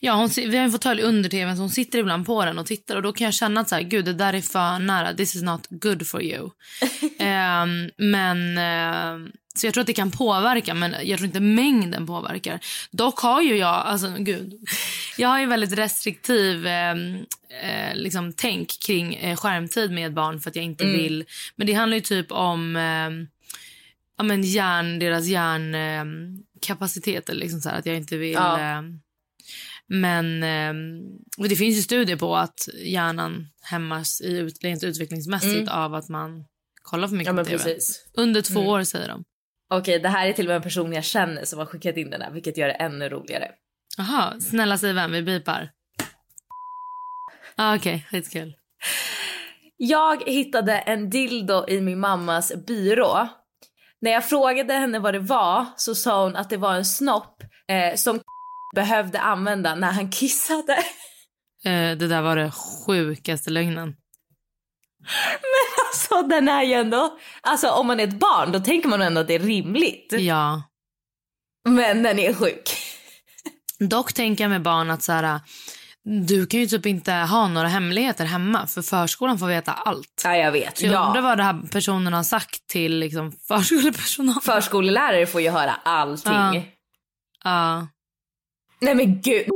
Ja, 0.00 0.14
hon, 0.14 0.28
vi 0.36 0.56
har 0.56 0.64
en 0.64 0.72
fåtölj 0.72 1.02
under 1.02 1.30
tvn 1.30 1.56
så 1.56 1.62
hon 1.62 1.70
sitter 1.70 1.98
ibland 1.98 2.26
på 2.26 2.44
den 2.44 2.58
och 2.58 2.66
tittar. 2.66 2.96
Och 2.96 3.02
då 3.02 3.12
kan 3.12 3.24
jag 3.24 3.34
känna 3.34 3.60
att 3.60 3.68
så 3.68 3.74
här, 3.74 3.82
gud 3.82 4.04
det 4.04 4.12
där 4.12 4.34
är 4.34 4.40
för 4.40 4.78
nära. 4.78 5.14
This 5.14 5.34
is 5.34 5.42
not 5.42 5.66
good 5.70 6.06
for 6.06 6.22
you. 6.22 6.50
Ehm, 7.18 7.90
men, 7.96 8.58
ehm, 8.58 9.30
så 9.58 9.66
jag 9.66 9.74
tror 9.74 9.80
att 9.80 9.86
det 9.86 9.92
kan 9.92 10.10
påverka 10.10 10.74
men 10.74 10.94
jag 11.02 11.18
tror 11.18 11.26
inte 11.26 11.40
mängden 11.40 12.06
påverkar. 12.06 12.60
Dock 12.90 13.20
har 13.20 13.42
ju 13.42 13.56
jag, 13.56 13.74
alltså 13.74 14.14
gud. 14.18 14.52
Jag 15.16 15.28
har 15.28 15.40
ju 15.40 15.46
väldigt 15.46 15.72
restriktiv 15.72 16.66
ehm, 16.66 17.16
eh, 17.62 17.94
liksom, 17.94 18.32
tänk 18.36 18.80
kring 18.86 19.14
eh, 19.14 19.36
skärmtid 19.36 19.90
med 19.90 20.14
barn 20.14 20.40
för 20.40 20.50
att 20.50 20.56
jag 20.56 20.64
inte 20.64 20.86
vill. 20.86 21.24
Men 21.56 21.66
det 21.66 21.72
handlar 21.72 21.96
ju 21.96 22.00
typ 22.00 22.32
om 22.32 22.76
ehm, 22.76 23.26
ja, 24.18 24.24
men 24.24 24.42
hjärn, 24.42 24.98
deras 24.98 25.26
hjärnkapacitet. 25.26 27.30
liksom 27.32 27.60
så 27.60 27.68
här, 27.68 27.78
att 27.78 27.86
jag 27.86 27.96
inte 27.96 28.16
vill... 28.16 28.34
Ja. 28.34 28.58
ehm, 28.58 29.00
men 29.90 30.40
det 31.38 31.56
finns 31.56 31.78
ju 31.78 31.82
studier 31.82 32.16
på 32.16 32.36
att 32.36 32.68
hjärnan 32.84 33.48
hämmas 33.62 34.20
i 34.20 34.36
ut, 34.36 34.64
rent 34.64 34.84
utvecklingsmässigt 34.84 35.68
av 35.68 35.94
att 35.94 36.08
man 36.08 36.44
kollar 36.88 37.08
för 37.08 37.16
mycket 37.16 37.34
Ja 37.34 37.38
på 37.38 37.44
TV. 37.44 37.64
precis. 37.64 38.04
Under 38.12 38.42
två 38.42 38.60
år 38.60 38.84
säger 38.84 39.08
de. 39.08 39.24
Okej, 39.70 39.98
det 39.98 40.08
här 40.08 40.26
är 40.26 40.32
till 40.32 40.46
och 40.46 40.48
med 40.48 40.56
en 40.56 40.62
person 40.62 40.92
jag 40.92 41.04
känner 41.04 41.44
som 41.44 41.58
har 41.58 41.66
skickat 41.66 41.96
in 41.96 42.10
den 42.10 42.22
här, 42.22 42.30
vilket 42.30 42.56
gör 42.56 42.66
det 42.66 42.72
ännu 42.74 43.08
roligare. 43.08 43.50
Jaha, 43.96 44.40
snälla 44.40 44.78
säg 44.78 44.92
vem, 44.92 45.12
vi 45.12 45.22
bipar. 45.22 45.70
Ah, 47.56 47.76
Okej, 47.76 48.06
skitkul. 48.10 48.56
Jag 49.76 50.22
hittade 50.28 50.78
en 50.78 51.10
dildo 51.10 51.64
i 51.68 51.80
min 51.80 52.00
mammas 52.00 52.52
byrå. 52.66 53.28
När 54.00 54.10
jag 54.10 54.28
frågade 54.28 54.74
henne 54.74 54.98
vad 54.98 55.14
det 55.14 55.18
var 55.18 55.66
så 55.76 55.94
sa 55.94 56.22
hon 56.24 56.36
att 56.36 56.50
det 56.50 56.56
var 56.56 56.74
en 56.74 56.84
snopp 56.84 57.42
eh, 57.68 57.94
som 57.96 58.20
behövde 58.74 59.20
använda 59.20 59.74
när 59.74 59.92
han 59.92 60.10
kissade. 60.10 60.72
Eh, 61.64 61.96
det 61.96 62.08
där 62.08 62.22
var 62.22 62.36
det 62.36 62.50
sjukaste 62.86 63.50
lögnen. 63.50 63.96
Alltså 65.88 66.22
den 66.28 66.48
är 66.48 66.62
ju 66.62 66.72
ändå, 66.72 67.18
alltså 67.40 67.68
om 67.70 67.86
man 67.86 68.00
är 68.00 68.04
ett 68.04 68.18
barn 68.18 68.52
då 68.52 68.60
tänker 68.60 68.88
man 68.88 69.02
ändå 69.02 69.20
att 69.20 69.26
det 69.28 69.34
är 69.34 69.38
rimligt. 69.38 70.14
Ja. 70.18 70.62
Men 71.68 72.02
den 72.02 72.18
är 72.18 72.34
sjuk. 72.34 72.76
Dock 73.78 74.12
tänker 74.12 74.44
jag 74.44 74.50
med 74.50 74.62
barn 74.62 74.90
att 74.90 75.02
så 75.02 75.12
här, 75.12 75.40
du 76.26 76.46
kan 76.46 76.60
ju 76.60 76.66
typ 76.66 76.86
inte 76.86 77.12
ha 77.12 77.48
några 77.48 77.68
hemligheter 77.68 78.24
hemma 78.24 78.66
för 78.66 78.82
förskolan 78.82 79.38
får 79.38 79.46
veta 79.46 79.72
allt. 79.72 80.22
Ja 80.24 80.36
jag 80.36 80.52
vet. 80.52 80.78
Så 80.78 80.86
jag 80.86 81.06
undrar 81.06 81.22
Ja. 81.22 81.28
vad 81.28 81.38
den 81.38 81.46
här 81.46 81.60
personen 81.72 82.12
har 82.12 82.22
sagt 82.22 82.66
till 82.66 82.98
liksom, 82.98 83.32
förskolepersonal. 83.48 84.40
Förskollärare 84.42 85.26
får 85.26 85.40
ju 85.40 85.50
höra 85.50 85.74
allting. 85.84 86.32
Ja. 86.32 86.62
Ja. 87.44 87.86
Nej 88.80 88.94
men 88.94 89.20
gud. 89.20 89.46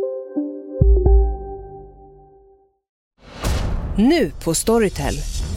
Nu 3.96 4.32
på 4.44 4.54
Storytel. 4.54 5.14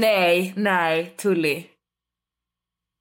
Nej, 0.00 0.52
nej, 0.56 1.14
Tully. 1.16 1.64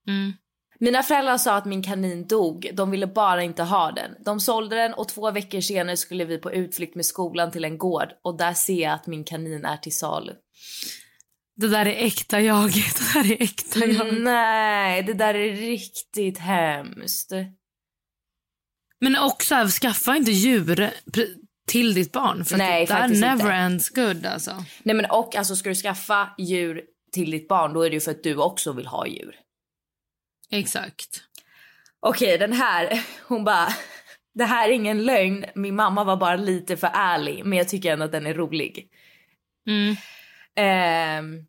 Mm. 0.07 0.33
Mina 0.79 1.03
föräldrar 1.03 1.37
sa 1.37 1.55
att 1.55 1.65
min 1.65 1.83
kanin 1.83 2.27
dog. 2.27 2.69
De 2.73 2.91
ville 2.91 3.07
bara 3.07 3.43
inte 3.43 3.63
ha 3.63 3.91
den. 3.91 4.11
De 4.25 4.39
sålde 4.39 4.75
den 4.75 4.93
och 4.93 5.07
två 5.07 5.31
veckor 5.31 5.61
senare 5.61 5.97
skulle 5.97 6.25
vi 6.25 6.37
på 6.37 6.51
utflykt 6.51 6.95
med 6.95 7.05
skolan 7.05 7.51
till 7.51 7.65
en 7.65 7.77
gård 7.77 8.07
och 8.23 8.37
där 8.37 8.53
ser 8.53 8.81
jag 8.81 8.93
att 8.93 9.07
min 9.07 9.23
kanin 9.23 9.65
är 9.65 9.77
till 9.77 9.97
salu. 9.97 10.33
Det 11.55 11.67
där 11.67 11.85
är 11.85 12.05
äkta 12.05 12.41
jag. 12.41 12.71
Det 12.73 13.13
där 13.13 13.31
är 13.31 13.41
äkta 13.41 13.79
jag. 13.79 14.09
Mm, 14.09 14.23
nej, 14.23 15.03
det 15.03 15.13
där 15.13 15.33
är 15.33 15.53
riktigt 15.53 16.37
hemskt. 16.37 17.31
Men 18.99 19.17
också, 19.17 19.67
skaffa 19.81 20.15
inte 20.15 20.31
djur 20.31 20.91
till 21.67 21.93
ditt 21.93 22.11
barn. 22.11 22.45
För 22.45 22.57
Nej, 22.57 22.85
det 22.85 22.93
faktiskt 22.93 23.21
never 23.21 23.33
inte. 23.39 23.53
ends 23.53 23.89
good 23.89 24.25
alltså. 24.25 24.63
Nej 24.83 24.95
men 24.95 25.05
och 25.05 25.35
alltså 25.35 25.55
ska 25.55 25.69
du 25.69 25.75
skaffa 25.75 26.29
djur 26.37 26.81
till 27.11 27.31
ditt 27.31 27.47
barn 27.47 27.73
då 27.73 27.81
är 27.81 27.89
det 27.89 27.93
ju 27.93 27.99
för 27.99 28.11
att 28.11 28.23
du 28.23 28.35
också 28.35 28.73
vill 28.73 28.87
ha 28.87 29.07
djur. 29.07 29.35
Exakt. 30.51 31.23
Okej 31.99 32.37
den 32.37 32.53
här, 32.53 33.03
hon 33.27 33.43
bara 33.43 33.67
det 34.33 34.45
här 34.45 34.69
är 34.69 34.73
ingen 34.73 35.03
lögn, 35.05 35.45
min 35.55 35.75
mamma 35.75 36.03
var 36.03 36.17
bara 36.17 36.35
lite 36.35 36.77
för 36.77 36.89
ärlig 36.93 37.45
men 37.45 37.57
jag 37.57 37.69
tycker 37.69 37.93
ändå 37.93 38.05
att 38.05 38.11
den 38.11 38.25
är 38.25 38.33
rolig. 38.33 38.89
Mm. 39.67 39.95
Ehm, 40.55 41.45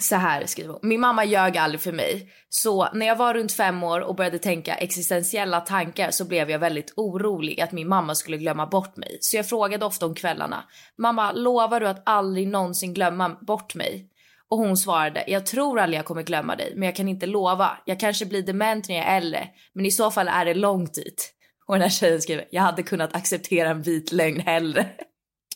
så 0.00 0.16
här 0.16 0.46
skriver 0.46 0.72
hon. 0.72 0.80
Min 0.82 1.00
mamma 1.00 1.24
ljög 1.24 1.58
aldrig 1.58 1.80
för 1.80 1.92
mig. 1.92 2.32
Så 2.48 2.88
när 2.92 3.06
jag 3.06 3.16
var 3.16 3.34
runt 3.34 3.52
fem 3.52 3.82
år 3.82 4.00
och 4.00 4.14
började 4.14 4.38
tänka 4.38 4.74
existentiella 4.74 5.60
tankar 5.60 6.10
så 6.10 6.24
blev 6.24 6.50
jag 6.50 6.58
väldigt 6.58 6.92
orolig 6.96 7.60
att 7.60 7.72
min 7.72 7.88
mamma 7.88 8.14
skulle 8.14 8.36
glömma 8.36 8.66
bort 8.66 8.96
mig. 8.96 9.18
Så 9.20 9.36
jag 9.36 9.48
frågade 9.48 9.84
ofta 9.84 10.06
om 10.06 10.14
kvällarna. 10.14 10.64
Mamma, 10.98 11.32
lovar 11.32 11.80
du 11.80 11.88
att 11.88 12.02
aldrig 12.06 12.48
någonsin 12.48 12.94
glömma 12.94 13.28
bort 13.28 13.74
mig? 13.74 14.08
Och 14.50 14.58
hon 14.58 14.76
svarade, 14.76 15.24
jag 15.26 15.46
tror 15.46 15.80
aldrig 15.80 15.98
jag 15.98 16.04
kommer 16.06 16.22
glömma 16.22 16.56
dig, 16.56 16.72
men 16.76 16.86
jag 16.86 16.96
kan 16.96 17.08
inte 17.08 17.26
lova. 17.26 17.78
Jag 17.84 18.00
kanske 18.00 18.26
blir 18.26 18.42
dement 18.42 18.88
när 18.88 18.96
jag 18.96 19.06
är 19.06 19.16
äldre, 19.16 19.48
men 19.74 19.86
i 19.86 19.90
så 19.90 20.10
fall 20.10 20.28
är 20.28 20.44
det 20.44 20.54
långt 20.54 20.94
dit. 20.94 21.34
Och 21.66 21.74
den 21.74 21.82
här 21.82 21.88
tjejen 21.88 22.22
skriver, 22.22 22.44
jag 22.50 22.62
hade 22.62 22.82
kunnat 22.82 23.14
acceptera 23.16 23.70
en 23.70 23.82
vit 23.82 24.12
lögn 24.12 24.40
hellre. 24.40 24.86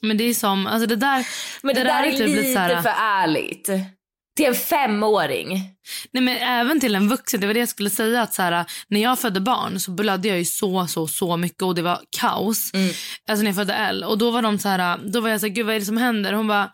Men 0.03 0.17
det 0.17 0.25
är 0.25 0.35
som, 0.35 0.67
alltså 0.67 0.87
det 0.87 0.97
där. 0.97 1.27
Men 1.63 1.75
det, 1.75 1.85
där 1.85 2.05
är 2.05 2.13
typ 2.13 2.27
lite 2.27 2.59
här- 2.59 2.83
för 2.83 2.95
ärligt. 2.99 3.69
Till 4.37 4.47
en 4.47 4.55
femåring. 4.55 5.49
Nej 6.13 6.23
men 6.23 6.37
även 6.37 6.81
till 6.81 6.95
en 6.95 7.09
vuxen, 7.09 7.41
det 7.41 7.47
var 7.47 7.55
det 7.55 7.61
jag 7.61 7.69
skulle 7.69 7.91
säga 7.91 8.23
att 8.23 8.35
så 8.35 8.43
här, 8.43 8.65
när 8.89 9.01
jag 9.03 9.19
födde 9.19 9.41
barn 9.41 9.81
så 9.81 9.91
blödde 9.91 10.29
jag 10.29 10.39
ju 10.39 10.45
så 10.45 10.87
så 10.87 11.07
så 11.07 11.37
mycket 11.37 11.63
och 11.63 11.75
det 11.75 11.83
var 11.83 12.01
kaos. 12.21 12.71
Alltså 13.29 13.43
när 13.43 13.51
jag 13.51 13.57
födde 13.57 13.75
Elle 13.75 14.07
och 14.07 14.19
då 14.19 14.31
var 14.31 14.43
de 14.43 14.59
så 14.59 14.69
här, 14.69 14.99
då 15.13 15.21
var 15.21 15.29
jag 15.29 15.41
så 15.41 15.47
här, 15.47 15.55
gud 15.55 15.67
vad 15.67 15.75
är 15.75 15.79
det 15.81 15.87
som 15.87 15.97
händer? 15.97 16.33
Hon 16.33 16.49
bara, 16.49 16.71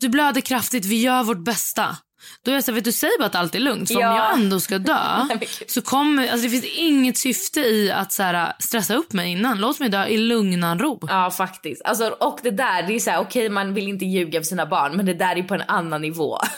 du 0.00 0.08
blöder 0.08 0.40
kraftigt, 0.40 0.84
vi 0.84 1.00
gör 1.00 1.22
vårt 1.22 1.44
bästa. 1.44 1.96
Då 2.44 2.50
är 2.50 2.54
jag 2.54 2.64
så 2.64 2.70
här, 2.70 2.74
vet 2.74 2.84
du 2.84 2.92
säg 2.92 3.10
bara 3.18 3.26
att 3.26 3.34
allt 3.34 3.54
är 3.54 3.58
lugnt 3.60 3.88
för 3.92 4.00
Ja. 4.00 4.10
om 4.10 4.16
jag 4.16 4.32
ändå 4.34 4.60
ska 4.60 4.78
dö 4.78 5.28
så 5.68 5.82
kommer, 5.82 6.28
alltså 6.28 6.44
det 6.44 6.50
finns 6.50 6.64
inget 6.76 7.18
syfte 7.18 7.60
i 7.60 7.90
att 7.90 8.12
så 8.12 8.22
här, 8.22 8.52
stressa 8.58 8.94
upp 8.94 9.12
mig 9.12 9.32
innan. 9.32 9.58
Låt 9.60 9.80
mig 9.80 9.88
dö 9.88 10.06
i 10.06 10.16
lugnan 10.16 10.78
ro. 10.78 10.98
Ja 11.08 11.30
faktiskt. 11.30 11.82
Alltså, 11.84 12.08
och 12.08 12.38
det 12.42 12.50
där, 12.50 12.82
det 12.82 12.94
är 12.94 12.98
så 12.98 13.10
här, 13.10 13.20
okej 13.20 13.48
man 13.48 13.74
vill 13.74 13.88
inte 13.88 14.04
ljuga 14.04 14.40
för 14.40 14.44
sina 14.44 14.66
barn 14.66 14.96
men 14.96 15.06
det 15.06 15.14
där 15.14 15.36
är 15.36 15.42
på 15.42 15.54
en 15.54 15.62
annan 15.68 16.00
nivå. 16.02 16.38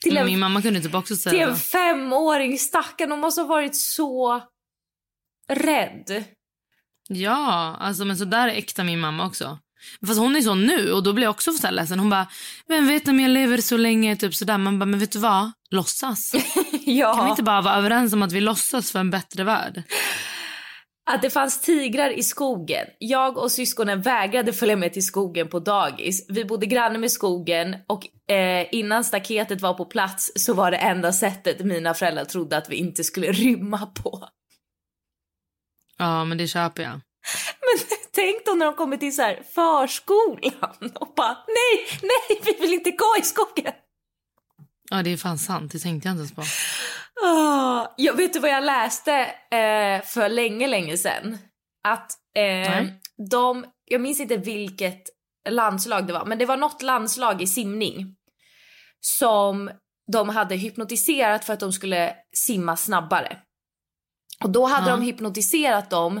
till, 0.00 0.16
en, 0.16 0.26
min 0.26 0.38
mamma 0.38 0.62
kunde 0.62 0.80
typ 0.80 0.94
också 0.94 1.14
till 1.14 1.22
säga 1.22 1.46
en 1.46 1.50
det. 1.50 1.56
femåring, 1.56 2.58
stackarn, 2.58 3.10
hon 3.10 3.20
måste 3.20 3.40
ha 3.40 3.48
varit 3.48 3.76
så 3.76 4.42
rädd. 5.48 6.24
Ja, 7.08 7.76
alltså 7.80 8.04
men 8.04 8.16
så 8.16 8.24
där 8.24 8.48
är 8.48 8.52
äkta 8.52 8.84
min 8.84 9.00
mamma 9.00 9.26
också. 9.26 9.58
Fast 10.06 10.18
hon 10.18 10.36
är 10.36 10.40
så 10.40 10.54
nu 10.54 10.92
och 10.92 11.02
då 11.02 11.12
blir 11.12 11.24
jag 11.24 11.30
också 11.30 11.52
så 11.52 11.66
här 11.66 11.74
ledsen. 11.74 11.98
Hon 11.98 12.10
bara, 12.10 12.26
vem 12.68 12.86
vet 12.86 13.08
om 13.08 13.20
jag 13.20 13.30
lever 13.30 13.60
så 13.60 13.76
länge? 13.76 14.16
Typ 14.16 14.34
sådär. 14.34 14.58
Man 14.58 14.78
bara, 14.78 14.86
men 14.86 15.00
vet 15.00 15.12
du 15.12 15.18
vad? 15.18 15.52
Låtsas. 15.70 16.32
ja. 16.84 17.14
Kan 17.14 17.24
vi 17.24 17.30
inte 17.30 17.42
bara 17.42 17.60
vara 17.60 17.74
överens 17.74 18.12
om 18.12 18.22
att 18.22 18.32
vi 18.32 18.40
låtsas 18.40 18.92
för 18.92 18.98
en 18.98 19.10
bättre 19.10 19.44
värld? 19.44 19.82
Att 21.10 21.22
det 21.22 21.30
fanns 21.30 21.60
tigrar 21.60 22.10
i 22.10 22.22
skogen. 22.22 22.86
Jag 22.98 23.38
och 23.38 23.52
syskonen 23.52 24.02
vägrade 24.02 24.52
följa 24.52 24.76
med 24.76 24.92
till 24.92 25.06
skogen 25.06 25.48
på 25.48 25.58
dagis. 25.58 26.26
Vi 26.28 26.44
bodde 26.44 26.66
granne 26.66 26.98
med 26.98 27.12
skogen 27.12 27.76
och 27.86 28.30
eh, 28.34 28.74
innan 28.74 29.04
staketet 29.04 29.60
var 29.60 29.74
på 29.74 29.84
plats 29.84 30.32
så 30.36 30.54
var 30.54 30.70
det 30.70 30.76
enda 30.76 31.12
sättet 31.12 31.64
mina 31.64 31.94
föräldrar 31.94 32.24
trodde 32.24 32.56
att 32.56 32.70
vi 32.70 32.76
inte 32.76 33.04
skulle 33.04 33.32
rymma 33.32 33.86
på. 33.86 34.28
Ja, 35.98 36.24
men 36.24 36.38
det 36.38 36.46
köper 36.46 36.82
jag. 36.82 36.92
Men 37.60 37.98
tänk 38.12 38.46
då 38.46 38.52
när 38.52 38.66
de 38.66 38.74
kommer 38.74 38.96
till 38.96 39.16
så 39.16 39.22
här 39.22 39.42
förskolan 39.54 40.92
och 40.94 41.12
bara 41.16 41.36
nej, 41.46 42.00
nej, 42.02 42.40
vi 42.44 42.52
vill 42.60 42.74
inte 42.74 42.90
gå 42.90 43.14
i 43.18 43.22
skogen. 43.22 43.72
Ja, 44.90 45.02
det 45.02 45.10
är 45.10 45.16
fan 45.16 45.38
sant. 45.38 45.72
Det 45.72 45.78
tänkte 45.78 46.08
jag 46.08 46.12
inte 46.12 46.20
ens 46.20 46.34
på. 46.34 46.42
Oh, 47.26 47.86
jag 47.96 48.16
vet 48.16 48.32
du 48.32 48.38
vad 48.38 48.50
jag 48.50 48.64
läste 48.64 49.12
eh, 49.50 50.02
för 50.04 50.28
länge, 50.28 50.66
länge 50.66 50.96
sedan? 50.96 51.38
Att 51.88 52.12
eh, 52.36 52.84
de, 53.30 53.64
jag 53.84 54.00
minns 54.00 54.20
inte 54.20 54.36
vilket 54.36 55.02
landslag 55.48 56.06
det 56.06 56.12
var, 56.12 56.24
men 56.24 56.38
det 56.38 56.46
var 56.46 56.56
något 56.56 56.82
landslag 56.82 57.42
i 57.42 57.46
simning 57.46 58.16
som 59.00 59.70
de 60.12 60.28
hade 60.28 60.54
hypnotiserat 60.56 61.44
för 61.44 61.52
att 61.52 61.60
de 61.60 61.72
skulle 61.72 62.14
simma 62.36 62.76
snabbare. 62.76 63.38
Och 64.44 64.50
då 64.50 64.66
hade 64.66 64.90
Ja. 64.90 64.96
de 64.96 65.02
hypnotiserat 65.02 65.90
dem 65.90 66.20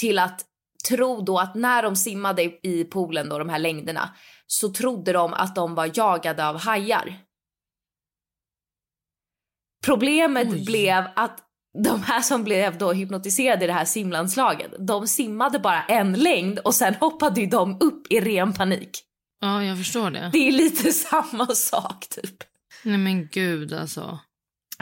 till 0.00 0.18
att 0.18 0.44
tro 0.88 1.20
då 1.20 1.38
att 1.38 1.54
när 1.54 1.82
de 1.82 1.96
simmade 1.96 2.42
i 2.42 2.84
poolen 2.92 3.28
då, 3.28 3.38
de 3.38 3.48
här 3.48 3.58
längderna, 3.58 4.14
så 4.46 4.72
trodde 4.72 5.12
de 5.12 5.32
att 5.34 5.54
de 5.54 5.74
var 5.74 5.90
jagade 5.94 6.48
av 6.48 6.58
hajar. 6.60 7.14
Problemet 9.84 10.48
Oj. 10.52 10.64
blev 10.64 11.04
att 11.16 11.38
de 11.84 12.02
här 12.02 12.20
som 12.20 12.44
blev 12.44 12.78
då 12.78 12.92
hypnotiserade 12.92 13.64
i 13.64 13.66
det 13.66 13.72
här 13.72 13.84
simlandslaget, 13.84 14.70
de 14.86 15.08
simmade 15.08 15.58
bara 15.58 15.82
en 15.82 16.12
längd 16.12 16.58
och 16.58 16.74
sen 16.74 16.94
hoppade 16.94 17.40
ju 17.40 17.46
de 17.46 17.76
upp 17.80 18.06
i 18.12 18.20
ren 18.20 18.52
panik. 18.52 18.90
Ja, 19.40 19.64
jag 19.64 19.78
förstår 19.78 20.10
det. 20.10 20.30
Det 20.32 20.48
är 20.48 20.52
lite 20.52 20.92
samma 21.10 21.46
sak 21.46 22.06
typ. 22.08 22.36
Nej 22.84 22.98
men 22.98 23.28
gud 23.28 23.72
alltså. 23.72 24.18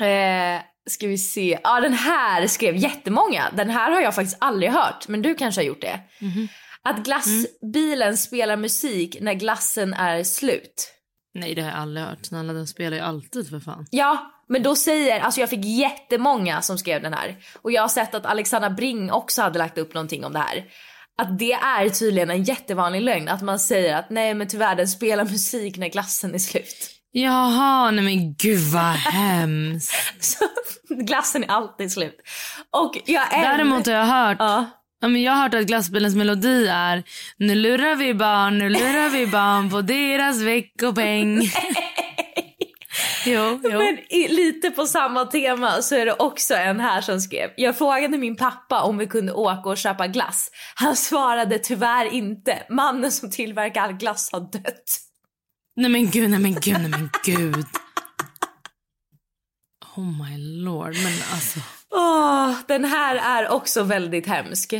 Eh, 0.00 0.60
ska 0.90 1.06
vi 1.06 1.18
se. 1.18 1.58
Ja, 1.64 1.80
den 1.80 1.92
här 1.92 2.46
skrev 2.46 2.76
jättemånga. 2.76 3.50
Den 3.56 3.70
här 3.70 3.90
har 3.90 4.00
jag 4.00 4.14
faktiskt 4.14 4.36
aldrig 4.40 4.70
hört, 4.70 5.08
men 5.08 5.22
du 5.22 5.34
kanske 5.34 5.60
har 5.60 5.66
gjort 5.66 5.80
det. 5.80 6.00
Mhm. 6.20 6.48
Att 6.82 7.04
glassbilen 7.04 8.16
spelar 8.16 8.56
musik 8.56 9.16
när 9.20 9.34
glassen 9.34 9.94
är 9.94 10.24
slut. 10.24 10.92
Nej, 11.34 11.54
det 11.54 11.62
har 11.62 11.68
jag 11.70 11.78
aldrig 11.78 12.06
hört. 12.06 12.26
Snälla, 12.26 12.52
den 12.52 12.66
spelar 12.66 12.96
ju 12.96 13.02
alltid 13.02 13.50
för 13.50 13.60
fan. 13.60 13.86
Ja, 13.90 14.32
men 14.48 14.62
då 14.62 14.76
säger, 14.76 15.20
alltså 15.20 15.40
jag 15.40 15.50
fick 15.50 15.64
jättemånga 15.64 16.62
som 16.62 16.78
skrev 16.78 17.02
den 17.02 17.14
här. 17.14 17.36
Och 17.62 17.72
jag 17.72 17.82
har 17.82 17.88
sett 17.88 18.14
att 18.14 18.26
Alexandra 18.26 18.70
Bring 18.70 19.12
också 19.12 19.42
hade 19.42 19.58
lagt 19.58 19.78
upp 19.78 19.94
någonting 19.94 20.24
om 20.24 20.32
det 20.32 20.38
här. 20.38 20.64
Att 21.18 21.38
det 21.38 21.52
är 21.52 21.88
tydligen 21.88 22.30
en 22.30 22.42
jättevanlig 22.42 23.02
lögn. 23.02 23.28
Att 23.28 23.42
man 23.42 23.58
säger 23.58 23.96
att 23.96 24.10
nej 24.10 24.34
men 24.34 24.48
tyvärr 24.48 24.76
den 24.76 24.88
spelar 24.88 25.24
musik 25.24 25.76
när 25.76 25.88
glassen 25.88 26.34
är 26.34 26.38
slut. 26.38 26.90
Jaha, 27.12 27.90
nej 27.90 28.04
men 28.04 28.34
gud 28.34 28.60
vad 28.72 28.94
hemskt. 28.94 29.92
Så 30.20 30.44
glassen 30.88 31.44
är 31.44 31.48
alltid 31.48 31.92
slut. 31.92 32.16
Och 32.70 32.98
jag 33.06 33.34
är... 33.34 33.42
Däremot 33.42 33.86
har 33.86 33.92
jag 33.92 34.06
hört 34.06 34.36
Ja. 34.40 34.66
Ja, 35.00 35.08
men 35.08 35.22
jag 35.22 35.32
har 35.32 35.42
hört 35.42 35.54
att 35.54 35.66
glassbilens 35.66 36.14
melodi 36.14 36.68
är 36.68 37.02
Nu 37.36 37.54
lurar 37.54 37.94
vi 37.94 38.14
barn, 38.14 38.58
nu 38.58 38.68
lurar 38.68 39.08
vi 39.08 39.26
barn 39.26 39.70
på 39.70 39.82
deras 39.82 40.40
veckopeng. 40.40 41.40
jo, 43.28 43.60
jo. 43.64 43.78
Men 43.78 43.98
i, 44.08 44.28
lite 44.28 44.70
på 44.70 44.86
samma 44.86 45.24
tema 45.24 45.82
så 45.82 45.94
är 45.94 46.06
det 46.06 46.14
också 46.18 46.54
en 46.54 46.80
här 46.80 47.00
som 47.00 47.20
skrev. 47.20 47.50
Jag 47.56 47.78
frågade 47.78 48.18
min 48.18 48.36
pappa 48.36 48.82
om 48.82 48.98
vi 48.98 49.06
kunde 49.06 49.32
åka 49.32 49.70
och 49.70 49.78
köpa 49.78 50.06
glass. 50.06 50.50
Han 50.74 50.96
svarade 50.96 51.58
tyvärr 51.58 52.06
inte. 52.06 52.62
Mannen 52.70 53.12
som 53.12 53.30
tillverkar 53.30 53.82
all 53.82 53.92
glass 53.92 54.32
har 54.32 54.40
dött. 54.40 55.00
Nej 55.76 55.90
men 55.90 56.10
gud, 56.10 56.30
nej 56.30 56.40
men 56.40 56.54
gud, 56.54 56.80
nej 56.80 56.90
men 56.90 57.10
gud. 57.24 57.66
Oh 59.96 60.28
my 60.28 60.38
lord, 60.64 60.94
men 61.04 61.12
alltså. 61.32 61.60
Åh, 61.90 62.54
den 62.68 62.84
här 62.84 63.16
är 63.16 63.48
också 63.48 63.82
väldigt 63.82 64.26
hemsk. 64.26 64.72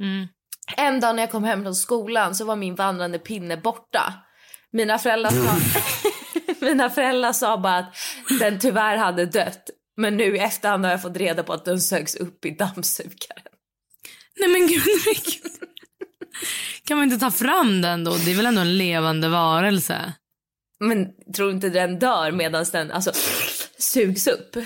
Mm. 0.00 0.28
En 0.76 1.00
dag 1.00 1.16
när 1.16 1.22
jag 1.22 1.30
kom 1.30 1.44
hem 1.44 1.62
från 1.62 1.74
skolan 1.74 2.34
så 2.34 2.44
var 2.44 2.56
min 2.56 2.74
vandrande 2.74 3.18
pinne 3.18 3.56
borta. 3.56 4.14
Mina 4.72 4.98
föräldrar 4.98 5.30
sa, 5.30 5.36
mina 6.66 6.90
föräldrar 6.90 7.32
sa 7.32 7.58
bara 7.58 7.78
att 7.78 7.96
den 8.38 8.58
tyvärr 8.58 8.96
hade 8.96 9.26
dött. 9.26 9.70
Men 9.96 10.16
nu 10.16 10.36
i 10.36 10.38
efterhand 10.38 10.84
har 10.84 10.92
jag 10.92 11.02
fått 11.02 11.16
reda 11.16 11.42
på 11.42 11.52
att 11.52 11.64
den 11.64 11.80
sögs 11.80 12.16
upp 12.16 12.44
i 12.44 12.50
dammsugaren. 12.50 13.42
Nej 14.40 14.48
men 14.48 14.66
gud, 14.66 14.82
gud. 15.04 15.52
Kan 16.84 16.96
man 16.96 17.04
inte 17.04 17.18
ta 17.18 17.30
fram 17.30 17.82
den 17.82 18.04
då? 18.04 18.16
Det 18.16 18.30
är 18.30 18.36
väl 18.36 18.46
ändå 18.46 18.60
en 18.60 18.78
levande 18.78 19.28
varelse? 19.28 20.12
Men 20.80 21.06
tror 21.36 21.46
du 21.46 21.52
inte 21.52 21.68
den 21.68 21.98
dör 21.98 22.32
medan 22.32 22.64
den 22.72 22.90
alltså, 22.92 23.12
sugs 23.78 24.26
upp? 24.26 24.56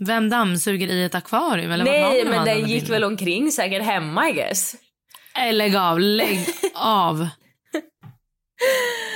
Vem 0.00 0.28
dammsuger 0.28 0.88
i 0.88 1.04
ett 1.04 1.14
akvarium? 1.14 1.72
Eller 1.72 1.84
Nej, 1.84 2.24
men 2.24 2.44
den 2.44 2.58
gick 2.58 2.66
bilderna? 2.66 2.94
väl 2.94 3.04
omkring 3.04 3.52
säkert 3.52 3.82
hemma 3.82 4.28
I 4.28 4.32
guess. 4.32 4.76
Lägg 5.52 5.76
av, 5.76 6.00
lägg 6.00 6.48
av. 6.74 7.28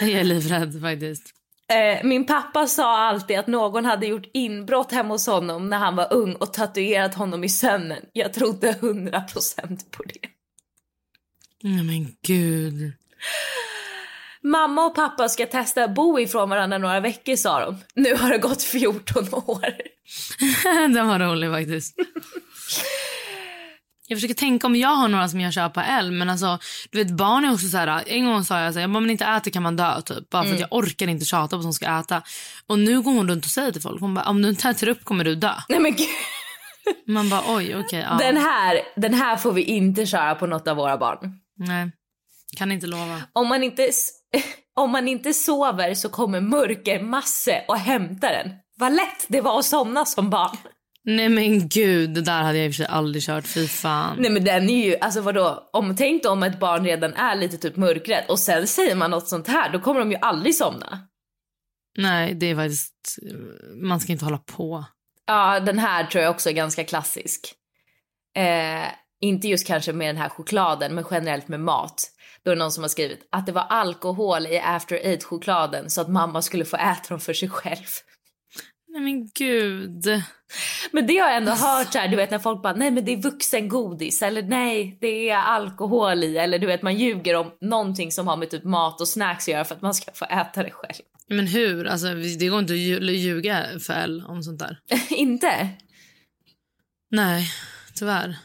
Jag 0.01 0.11
är 0.11 0.25
livrädd 0.25 0.81
faktiskt. 0.81 1.42
Eh, 1.69 2.05
min 2.05 2.27
pappa 2.27 2.67
sa 2.67 2.99
alltid 2.99 3.39
att 3.39 3.47
någon 3.47 3.85
hade 3.85 4.07
gjort 4.07 4.31
inbrott 4.33 4.93
hemma 4.93 5.15
hos 5.15 5.27
honom 5.27 5.69
när 5.69 5.79
han 5.79 5.97
var 5.97 6.13
ung 6.13 6.35
och 6.35 6.53
tatuerat 6.53 7.15
honom 7.15 7.45
i 7.45 7.49
sömnen. 7.49 8.05
Jag 8.13 8.33
trodde 8.33 8.73
100% 8.73 9.91
på 9.91 10.03
det. 10.03 10.29
Nej 11.63 11.85
men 11.85 12.17
gud. 12.23 12.93
Mamma 14.43 14.87
och 14.87 14.95
pappa 14.95 15.29
ska 15.29 15.47
testa 15.47 15.85
att 15.85 15.95
bo 15.95 16.21
ifrån 16.21 16.51
varandra 16.51 16.79
några 16.79 17.01
veckor 17.01 17.37
sa 17.37 17.65
de. 17.65 17.79
Nu 17.95 18.15
har 18.15 18.31
det 18.31 18.39
gått 18.39 18.63
14 18.63 19.35
år. 19.35 19.75
Den 20.95 21.09
var 21.09 21.19
rolig 21.19 21.51
faktiskt. 21.51 21.97
Jag 24.07 24.17
försöker 24.17 24.35
tänka 24.35 24.67
om 24.67 24.77
jag 24.77 24.89
har 24.89 25.09
några 25.09 25.29
som 25.29 25.41
jag 25.41 25.53
kör 25.53 25.69
på 25.69 25.81
L. 25.81 26.11
Men 26.11 26.31
alltså, 26.31 26.59
du 26.91 26.99
vet 26.99 27.11
barn 27.11 27.45
är 27.45 27.53
också 27.53 27.69
så 27.69 27.77
här. 27.77 28.03
En 28.07 28.27
gång 28.27 28.45
sa 28.45 28.61
jag 28.61 28.73
så 28.73 28.79
här, 28.79 28.87
om 28.87 28.93
man 28.93 29.11
inte 29.11 29.25
äter 29.25 29.51
kan 29.51 29.63
man 29.63 29.77
dö 29.77 30.01
typ. 30.03 30.31
Bara 30.31 30.43
för 30.43 30.49
Mm. 30.51 30.55
att 30.55 30.61
jag 30.71 30.79
orkar 30.79 31.07
inte 31.09 31.25
tjata 31.25 31.59
på 31.63 31.69
att 31.69 31.75
ska 31.75 31.99
äta. 32.01 32.23
Och 32.67 32.79
nu 32.79 33.01
går 33.03 33.13
hon 33.13 33.29
runt 33.29 33.45
och 33.45 33.51
säger 33.51 33.73
till 33.73 33.83
folk, 33.83 34.01
hon 34.01 34.15
bara, 34.15 34.25
om 34.29 34.43
du 34.43 34.49
inte 34.49 34.69
äter 34.69 34.89
upp 34.89 35.05
kommer 35.05 35.25
du 35.25 35.35
dö. 35.35 35.53
Nej 35.69 35.81
men 35.81 35.93
gud. 35.95 36.09
Man 37.07 37.29
bara 37.31 37.43
oj 37.49 37.77
okej. 37.77 38.07
ja. 38.11 38.17
Den, 38.19 38.37
här, 38.37 38.81
den 38.97 39.15
här 39.15 39.37
får 39.37 39.53
vi 39.53 39.63
inte 39.63 40.07
köra 40.07 40.35
på 40.35 40.47
något 40.47 40.69
av 40.69 40.77
våra 40.77 40.99
barn. 40.99 41.19
Nej, 41.57 41.91
kan 42.57 42.73
inte 42.73 42.87
lova. 42.87 43.21
Om 43.33 43.49
man 43.49 43.63
inte, 43.63 43.91
om 44.77 44.91
man 44.91 45.09
inte 45.09 45.33
sover 45.33 45.95
så 45.95 46.09
kommer 46.09 46.41
mörkermasse 46.41 47.65
och 47.69 47.79
hämtar 47.79 48.29
den. 48.31 48.51
Vad 48.77 48.93
lätt 48.93 49.27
det 49.29 49.41
var 49.41 49.59
att 49.59 49.65
somna 49.65 50.05
som 50.05 50.31
barn. 50.31 50.57
Nej 51.05 51.29
men 51.29 51.69
gud, 51.69 52.11
det 52.11 52.21
där 52.21 52.43
hade 52.43 52.59
jag 52.59 52.67
i 52.67 52.71
och 52.71 52.75
för 52.75 52.77
sig 52.77 52.87
aldrig 52.87 53.23
kört. 53.23 53.47
Fy 53.47 53.69
fan. 53.69 54.17
Nej 54.19 54.31
men 54.31 54.45
den 54.45 54.71
är 54.71 54.87
ju, 54.87 54.97
alltså 54.97 55.21
vadå, 55.21 55.71
om 55.73 55.97
tänk 55.97 56.27
om 56.27 56.43
ett 56.43 56.61
barn 56.61 56.85
redan 56.85 57.15
är 57.15 57.37
lite 57.37 57.59
typ 57.59 57.77
mörkrädd 57.77 58.25
och 58.29 58.39
sen 58.39 58.67
säger 58.67 58.95
man 58.95 59.11
något 59.11 59.29
sånt 59.29 59.49
här, 59.49 59.73
då 59.73 59.81
kommer 59.81 60.01
de 60.01 60.11
ju 60.11 60.17
aldrig 60.21 60.55
somna. 60.55 60.99
Nej, 61.99 62.35
det 62.35 62.47
är 62.47 62.57
faktiskt... 62.57 63.19
Man 63.83 64.01
ska 64.01 64.13
inte 64.13 64.25
hålla 64.25 64.39
på. 64.39 64.85
Ja, 65.27 65.61
den 65.61 65.79
här 65.79 66.05
tror 66.05 66.25
jag 66.25 66.31
också 66.31 66.51
är 66.51 66.55
ganska 66.55 66.85
klassisk. 66.85 67.55
Eh, 68.37 68.89
inte 69.21 69.49
just 69.49 69.67
kanske 69.67 69.93
med 69.93 70.09
den 70.09 70.23
här 70.23 70.29
chokladen, 70.29 70.95
men 70.95 71.05
generellt 71.11 71.49
med 71.49 71.61
mat. 71.61 72.11
Då 72.45 72.51
är 72.51 72.57
det 72.57 72.59
någon 72.59 72.73
som 72.73 72.85
har 72.85 72.89
skrivit 72.89 73.29
att 73.33 73.47
det 73.47 73.53
var 73.53 73.63
alkohol 73.63 74.47
i 74.47 74.59
after 74.59 74.97
eight 74.97 75.25
chokladen 75.25 75.91
så 75.91 76.01
att 76.01 76.09
mamma 76.09 76.43
skulle 76.43 76.65
få 76.65 76.77
äta 76.77 77.09
dem 77.09 77.21
för 77.21 77.33
sig 77.33 77.49
själv. 77.49 77.87
Nej 78.93 79.01
men 79.03 79.29
gud. 79.35 80.05
Men 80.93 81.07
det 81.07 81.17
har 81.19 81.29
jag 81.29 81.37
ändå 81.37 81.53
hört 81.53 81.93
så 81.93 81.99
här, 81.99 82.09
du 82.09 82.17
vet 82.17 82.31
när 82.31 82.39
folk 82.39 82.63
bara 82.63 82.73
nej 82.75 82.91
men 82.91 83.05
det 83.05 83.13
är 83.13 83.23
vuxengodis 83.23 84.23
eller 84.23 84.43
nej 84.43 84.99
det 85.01 85.31
är 85.31 85.37
alkohol 85.37 86.25
i 86.25 86.37
eller 86.39 86.59
du 86.59 86.67
vet 86.67 86.83
man 86.83 86.97
ljuger 86.99 87.35
om 87.37 87.51
någonting 87.61 88.13
som 88.13 88.29
har 88.29 88.37
med 88.37 88.51
typ 88.51 88.65
mat 88.65 89.01
och 89.01 89.09
snacks 89.09 89.45
att 89.49 89.53
göra 89.53 89.65
för 89.65 89.75
att 89.75 89.83
man 89.83 89.95
ska 89.95 90.13
få 90.15 90.25
äta 90.25 90.63
det 90.63 90.71
själv. 90.71 91.03
Men 91.29 91.47
hur? 91.47 91.87
Alltså, 91.87 92.07
det 92.39 92.49
går 92.49 92.59
inte 92.59 92.73
att 92.73 92.79
lju- 92.79 93.11
ljuga 93.11 93.67
för 93.81 93.93
L 93.93 94.25
om 94.29 94.43
sånt 94.43 94.59
där. 94.59 94.79
Inte? 95.11 95.69
Nej, 97.11 97.47
tyvärr. 97.95 98.37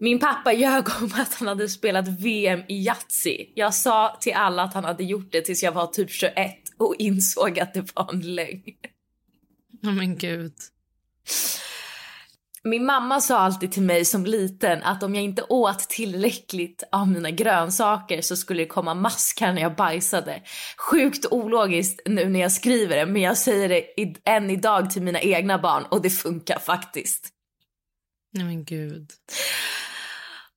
Min 0.00 0.18
pappa 0.18 0.52
ljög 0.52 0.84
om 1.00 1.10
att 1.14 1.34
han 1.34 1.48
hade 1.48 1.68
spelat 1.68 2.08
VM 2.08 2.60
i 2.68 2.86
Yatzy. 2.86 3.46
Jag 3.54 3.74
sa 3.74 4.16
till 4.20 4.32
alla 4.32 4.62
att 4.62 4.74
han 4.74 4.84
hade 4.84 5.04
gjort 5.04 5.32
det 5.32 5.40
tills 5.40 5.62
jag 5.62 5.72
var 5.72 5.86
typ 5.86 6.10
21 6.10 6.34
och 6.78 6.94
insåg 6.98 7.60
att 7.60 7.74
det 7.74 7.94
var 7.94 8.10
en 8.12 8.34
lögn. 8.34 8.62
Oh, 9.82 9.92
men 9.92 10.18
gud. 10.18 10.52
Min 12.66 12.86
mamma 12.86 13.20
sa 13.20 13.38
alltid 13.38 13.72
till 13.72 13.82
mig 13.82 14.04
som 14.04 14.26
liten 14.26 14.82
att 14.82 15.02
om 15.02 15.14
jag 15.14 15.24
inte 15.24 15.42
åt 15.42 15.78
tillräckligt 15.78 16.82
av 16.92 17.08
mina 17.08 17.30
grönsaker 17.30 18.22
så 18.22 18.36
skulle 18.36 18.62
det 18.62 18.66
komma 18.66 18.94
maskar 18.94 19.52
när 19.52 19.62
jag 19.62 19.76
bajsade. 19.76 20.42
Sjukt 20.76 21.26
ologiskt 21.30 22.00
nu 22.06 22.28
när 22.28 22.40
jag 22.40 22.52
skriver 22.52 22.96
det 22.96 23.06
men 23.06 23.22
jag 23.22 23.36
säger 23.36 23.68
det 23.68 23.84
än 24.24 24.50
idag 24.50 24.90
till 24.90 25.02
mina 25.02 25.20
egna 25.20 25.58
barn 25.58 25.84
och 25.90 26.02
det 26.02 26.10
funkar 26.10 26.58
faktiskt. 26.58 27.28
Nej 28.32 28.44
men 28.44 28.64
gud. 28.64 29.10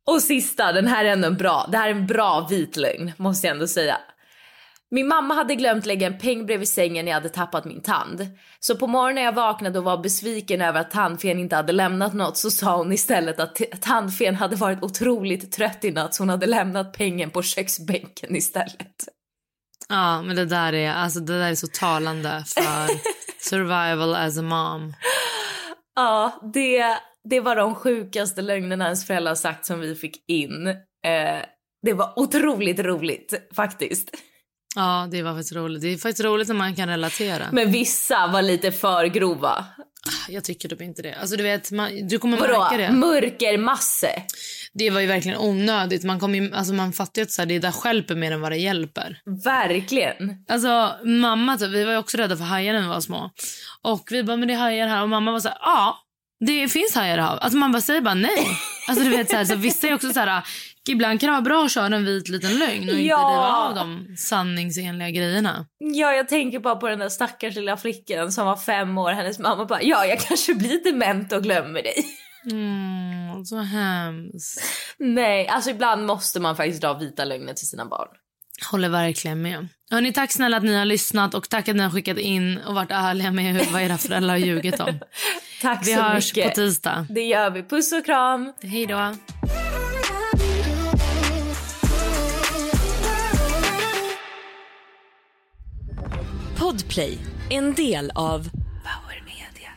Och 0.07 0.21
sista, 0.21 0.71
den 0.71 0.87
här 0.87 1.05
är 1.05 1.09
ändå 1.09 1.31
bra. 1.31 1.69
Det 1.71 1.77
här 1.77 1.87
är 1.87 1.91
en 1.91 2.07
bra 2.07 2.47
vit 2.49 2.77
lögn, 2.77 3.11
måste 3.17 3.47
jag 3.47 3.53
ändå 3.53 3.67
säga. 3.67 3.97
Min 4.91 5.07
mamma 5.07 5.33
hade 5.33 5.55
glömt 5.55 5.85
lägga 5.85 6.07
en 6.07 6.17
peng 6.17 6.45
bredvid 6.45 6.67
sängen 6.67 7.05
när 7.05 7.11
jag 7.11 7.17
hade 7.17 7.29
tappat 7.29 7.65
min 7.65 7.81
tand. 7.81 8.27
Så 8.59 8.75
på 8.75 8.87
morgonen 8.87 9.15
när 9.15 9.21
jag 9.21 9.33
vaknade 9.33 9.79
och 9.79 9.85
var 9.85 9.97
besviken 9.97 10.61
över 10.61 10.79
att 10.79 10.91
tandfen 10.91 11.39
inte 11.39 11.55
hade 11.55 11.73
lämnat 11.73 12.13
något 12.13 12.37
så 12.37 12.51
sa 12.51 12.77
hon 12.77 12.93
istället 12.93 13.39
att 13.39 13.61
tandfen 13.81 14.35
hade 14.35 14.55
varit 14.55 14.83
otroligt 14.83 15.51
trött 15.51 15.85
i 15.85 15.91
natt 15.91 16.15
så 16.15 16.21
hon 16.23 16.29
hade 16.29 16.45
lämnat 16.45 16.93
pengen 16.93 17.29
på 17.29 17.41
köksbänken 17.41 18.35
istället. 18.35 19.07
Ja, 19.89 20.21
men 20.21 20.35
det 20.35 20.45
där 20.45 20.73
är, 20.73 20.93
alltså, 20.93 21.19
det 21.19 21.39
där 21.39 21.51
är 21.51 21.55
så 21.55 21.67
talande 21.67 22.43
för 22.47 22.89
survival 23.49 24.15
as 24.15 24.37
a 24.37 24.41
mom. 24.41 24.93
Ja, 25.95 26.39
det, 26.53 26.97
det 27.29 27.39
var 27.39 27.55
de 27.55 27.75
sjukaste 27.75 28.41
lögnerna 28.41 28.85
ens 28.85 29.07
föräldrar 29.07 29.35
sagt 29.35 29.65
som 29.65 29.79
vi 29.79 29.95
fick 29.95 30.29
in. 30.29 30.67
Eh, 30.67 31.39
det 31.81 31.93
var 31.93 32.13
otroligt 32.15 32.79
roligt 32.79 33.33
faktiskt. 33.55 34.15
Ja, 34.75 35.07
det 35.11 35.21
var 35.21 35.31
faktiskt 35.33 35.55
roligt. 35.55 35.81
Det 35.81 35.87
är 35.93 35.97
faktiskt 35.97 36.23
roligt 36.23 36.47
när 36.47 36.55
man 36.55 36.75
kan 36.75 36.89
relatera. 36.89 37.43
Men 37.51 37.71
vissa 37.71 38.27
var 38.27 38.41
lite 38.41 38.71
för 38.71 39.05
grova. 39.05 39.65
Jag 40.29 40.43
tycker 40.43 40.69
typ 40.69 40.81
inte 40.81 41.01
det. 41.01 41.15
Alltså 41.15 41.35
du 41.35 41.43
vet, 41.43 41.71
man, 41.71 42.07
du 42.07 42.19
kommer 42.19 42.37
Vadå? 42.37 42.59
märka 42.59 42.77
det. 42.77 42.91
Mörkermasse? 42.91 44.23
Det 44.73 44.89
var 44.89 44.99
ju 44.99 45.07
verkligen 45.07 45.37
onödigt. 45.37 46.03
Man, 46.03 46.19
kom 46.19 46.35
ju, 46.35 46.53
alltså 46.55 46.73
man 46.73 46.93
fattar 46.93 47.21
ju 47.21 47.23
att 47.23 47.31
så 47.31 47.41
här, 47.41 47.45
det 47.47 47.59
där 47.59 47.73
hjälper 47.85 48.15
mer 48.15 48.31
än 48.31 48.41
vad 48.41 48.51
det 48.51 48.57
hjälper. 48.57 49.21
Verkligen. 49.43 50.45
Alltså 50.47 50.91
mamma, 51.05 51.57
typ, 51.57 51.69
vi 51.69 51.83
var 51.83 51.97
också 51.97 52.17
rädda 52.17 52.37
för 52.37 52.43
hajar 52.43 52.73
när 52.73 52.81
vi 52.81 52.87
var 52.87 53.01
små. 53.01 53.31
Och 53.81 54.07
vi 54.11 54.23
bara, 54.23 54.37
men 54.37 54.47
det 54.47 54.53
är 54.53 54.57
hajar 54.57 54.87
här. 54.87 55.01
Och 55.03 55.09
mamma 55.09 55.31
var 55.31 55.39
så 55.39 55.47
här, 55.47 55.57
ja, 55.61 55.97
det 56.45 56.67
finns 56.67 56.95
hajar 56.95 57.17
i 57.17 57.21
havet. 57.21 57.43
Alltså 57.43 57.57
man 57.57 57.71
bara 57.71 57.81
säger 57.81 58.01
bara 58.01 58.13
nej. 58.13 58.47
Alltså 58.87 59.03
du 59.03 59.09
vet 59.09 59.29
så, 59.29 59.35
här, 59.35 59.45
så 59.45 59.55
vissa 59.55 59.87
är 59.87 59.93
också 59.93 60.13
så 60.13 60.19
här, 60.19 60.43
ibland 60.89 61.19
kan 61.19 61.27
det 61.27 61.31
vara 61.31 61.41
bra 61.41 61.65
att 61.65 61.71
köra 61.71 61.95
en 61.95 62.05
vit 62.05 62.29
liten 62.29 62.57
lögn 62.57 62.89
och 62.89 62.95
inte 62.95 63.01
Ja. 63.03 63.17
riva 63.17 63.53
av 63.55 63.75
de 63.75 64.15
sanningsenliga 64.17 65.09
grejerna. 65.09 65.65
Ja, 65.77 66.11
jag 66.13 66.27
tänker 66.29 66.59
bara 66.59 66.75
på 66.75 66.87
den 66.87 66.99
där 66.99 67.09
stackars 67.09 67.55
lilla 67.55 67.77
flickan 67.77 68.31
som 68.31 68.45
var 68.45 68.55
fem 68.57 68.97
år. 68.97 69.11
Hennes 69.11 69.39
mamma 69.39 69.65
bara, 69.65 69.81
ja, 69.81 70.05
jag 70.05 70.19
kanske 70.19 70.55
blir 70.55 70.83
dement 70.83 71.31
och 71.33 71.43
glömmer 71.43 71.81
dig. 71.83 72.05
Mm, 72.51 73.45
så 73.45 73.57
hemskt. 73.57 74.61
Nej, 74.97 75.47
alltså 75.47 75.69
ibland 75.69 76.05
måste 76.05 76.39
man 76.39 76.55
faktiskt 76.55 76.81
dra 76.81 76.93
vita 76.93 77.25
lögner 77.25 77.53
till 77.53 77.67
sina 77.67 77.85
barn. 77.85 78.07
Håller 78.71 78.89
verkligen 78.89 79.41
med. 79.41 79.67
Hörrni, 79.91 80.13
tack 80.13 80.31
snälla 80.31 80.57
att 80.57 80.63
ni 80.63 80.75
har 80.75 80.85
lyssnat 80.85 81.33
och 81.33 81.49
tack 81.49 81.67
att 81.69 81.75
ni 81.75 81.83
har 81.83 81.89
skickat 81.91 82.17
in 82.17 82.57
och 82.57 82.75
varit 82.75 82.91
ärliga 82.91 83.31
med 83.31 83.45
hur, 83.53 83.73
vad 83.73 83.81
era 83.81 83.97
föräldrar 83.97 84.29
har 84.29 84.37
ljugit 84.37 84.79
om. 84.79 84.99
Tack 85.61 85.87
Vi 85.87 85.93
så 85.93 86.01
hörs 86.01 86.35
mycket. 86.35 86.49
på 86.49 86.55
tisdag. 86.55 87.05
Det 87.09 87.21
gör 87.23 87.49
vi. 87.49 87.63
Puss 87.63 87.91
och 87.93 88.05
kram. 88.05 88.53
Hej 88.61 88.85
då. 88.85 89.15
Podplay, 96.59 97.17
en 97.49 97.73
del 97.73 98.11
av 98.15 98.39
Power 98.59 99.23
Media. 99.25 99.71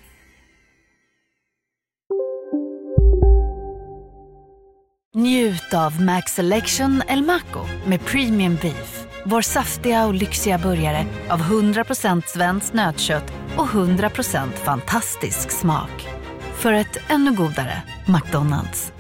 Njut 5.15 5.75
av 5.75 6.03
Max 6.03 6.33
Selection 6.33 7.03
El 7.09 7.23
Maco 7.23 7.67
med 7.87 8.05
Premium 8.05 8.59
Beef. 8.63 9.07
Vår 9.25 9.43
saftiga 9.43 10.07
och 10.07 10.15
lyxiga 10.15 10.59
burgare 10.59 11.07
av 11.29 11.41
100% 11.41 12.23
svenskt 12.27 12.75
nötkött 12.75 13.33
och 13.57 13.67
100% 13.67 14.53
fantastisk 14.53 15.51
smak. 15.51 16.09
För 16.55 16.73
ett 16.73 16.99
ännu 17.09 17.35
godare 17.35 17.83
McDonalds. 18.07 18.93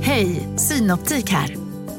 Hej, 0.00 0.48
Synoptik 0.56 1.30
här. 1.30 1.63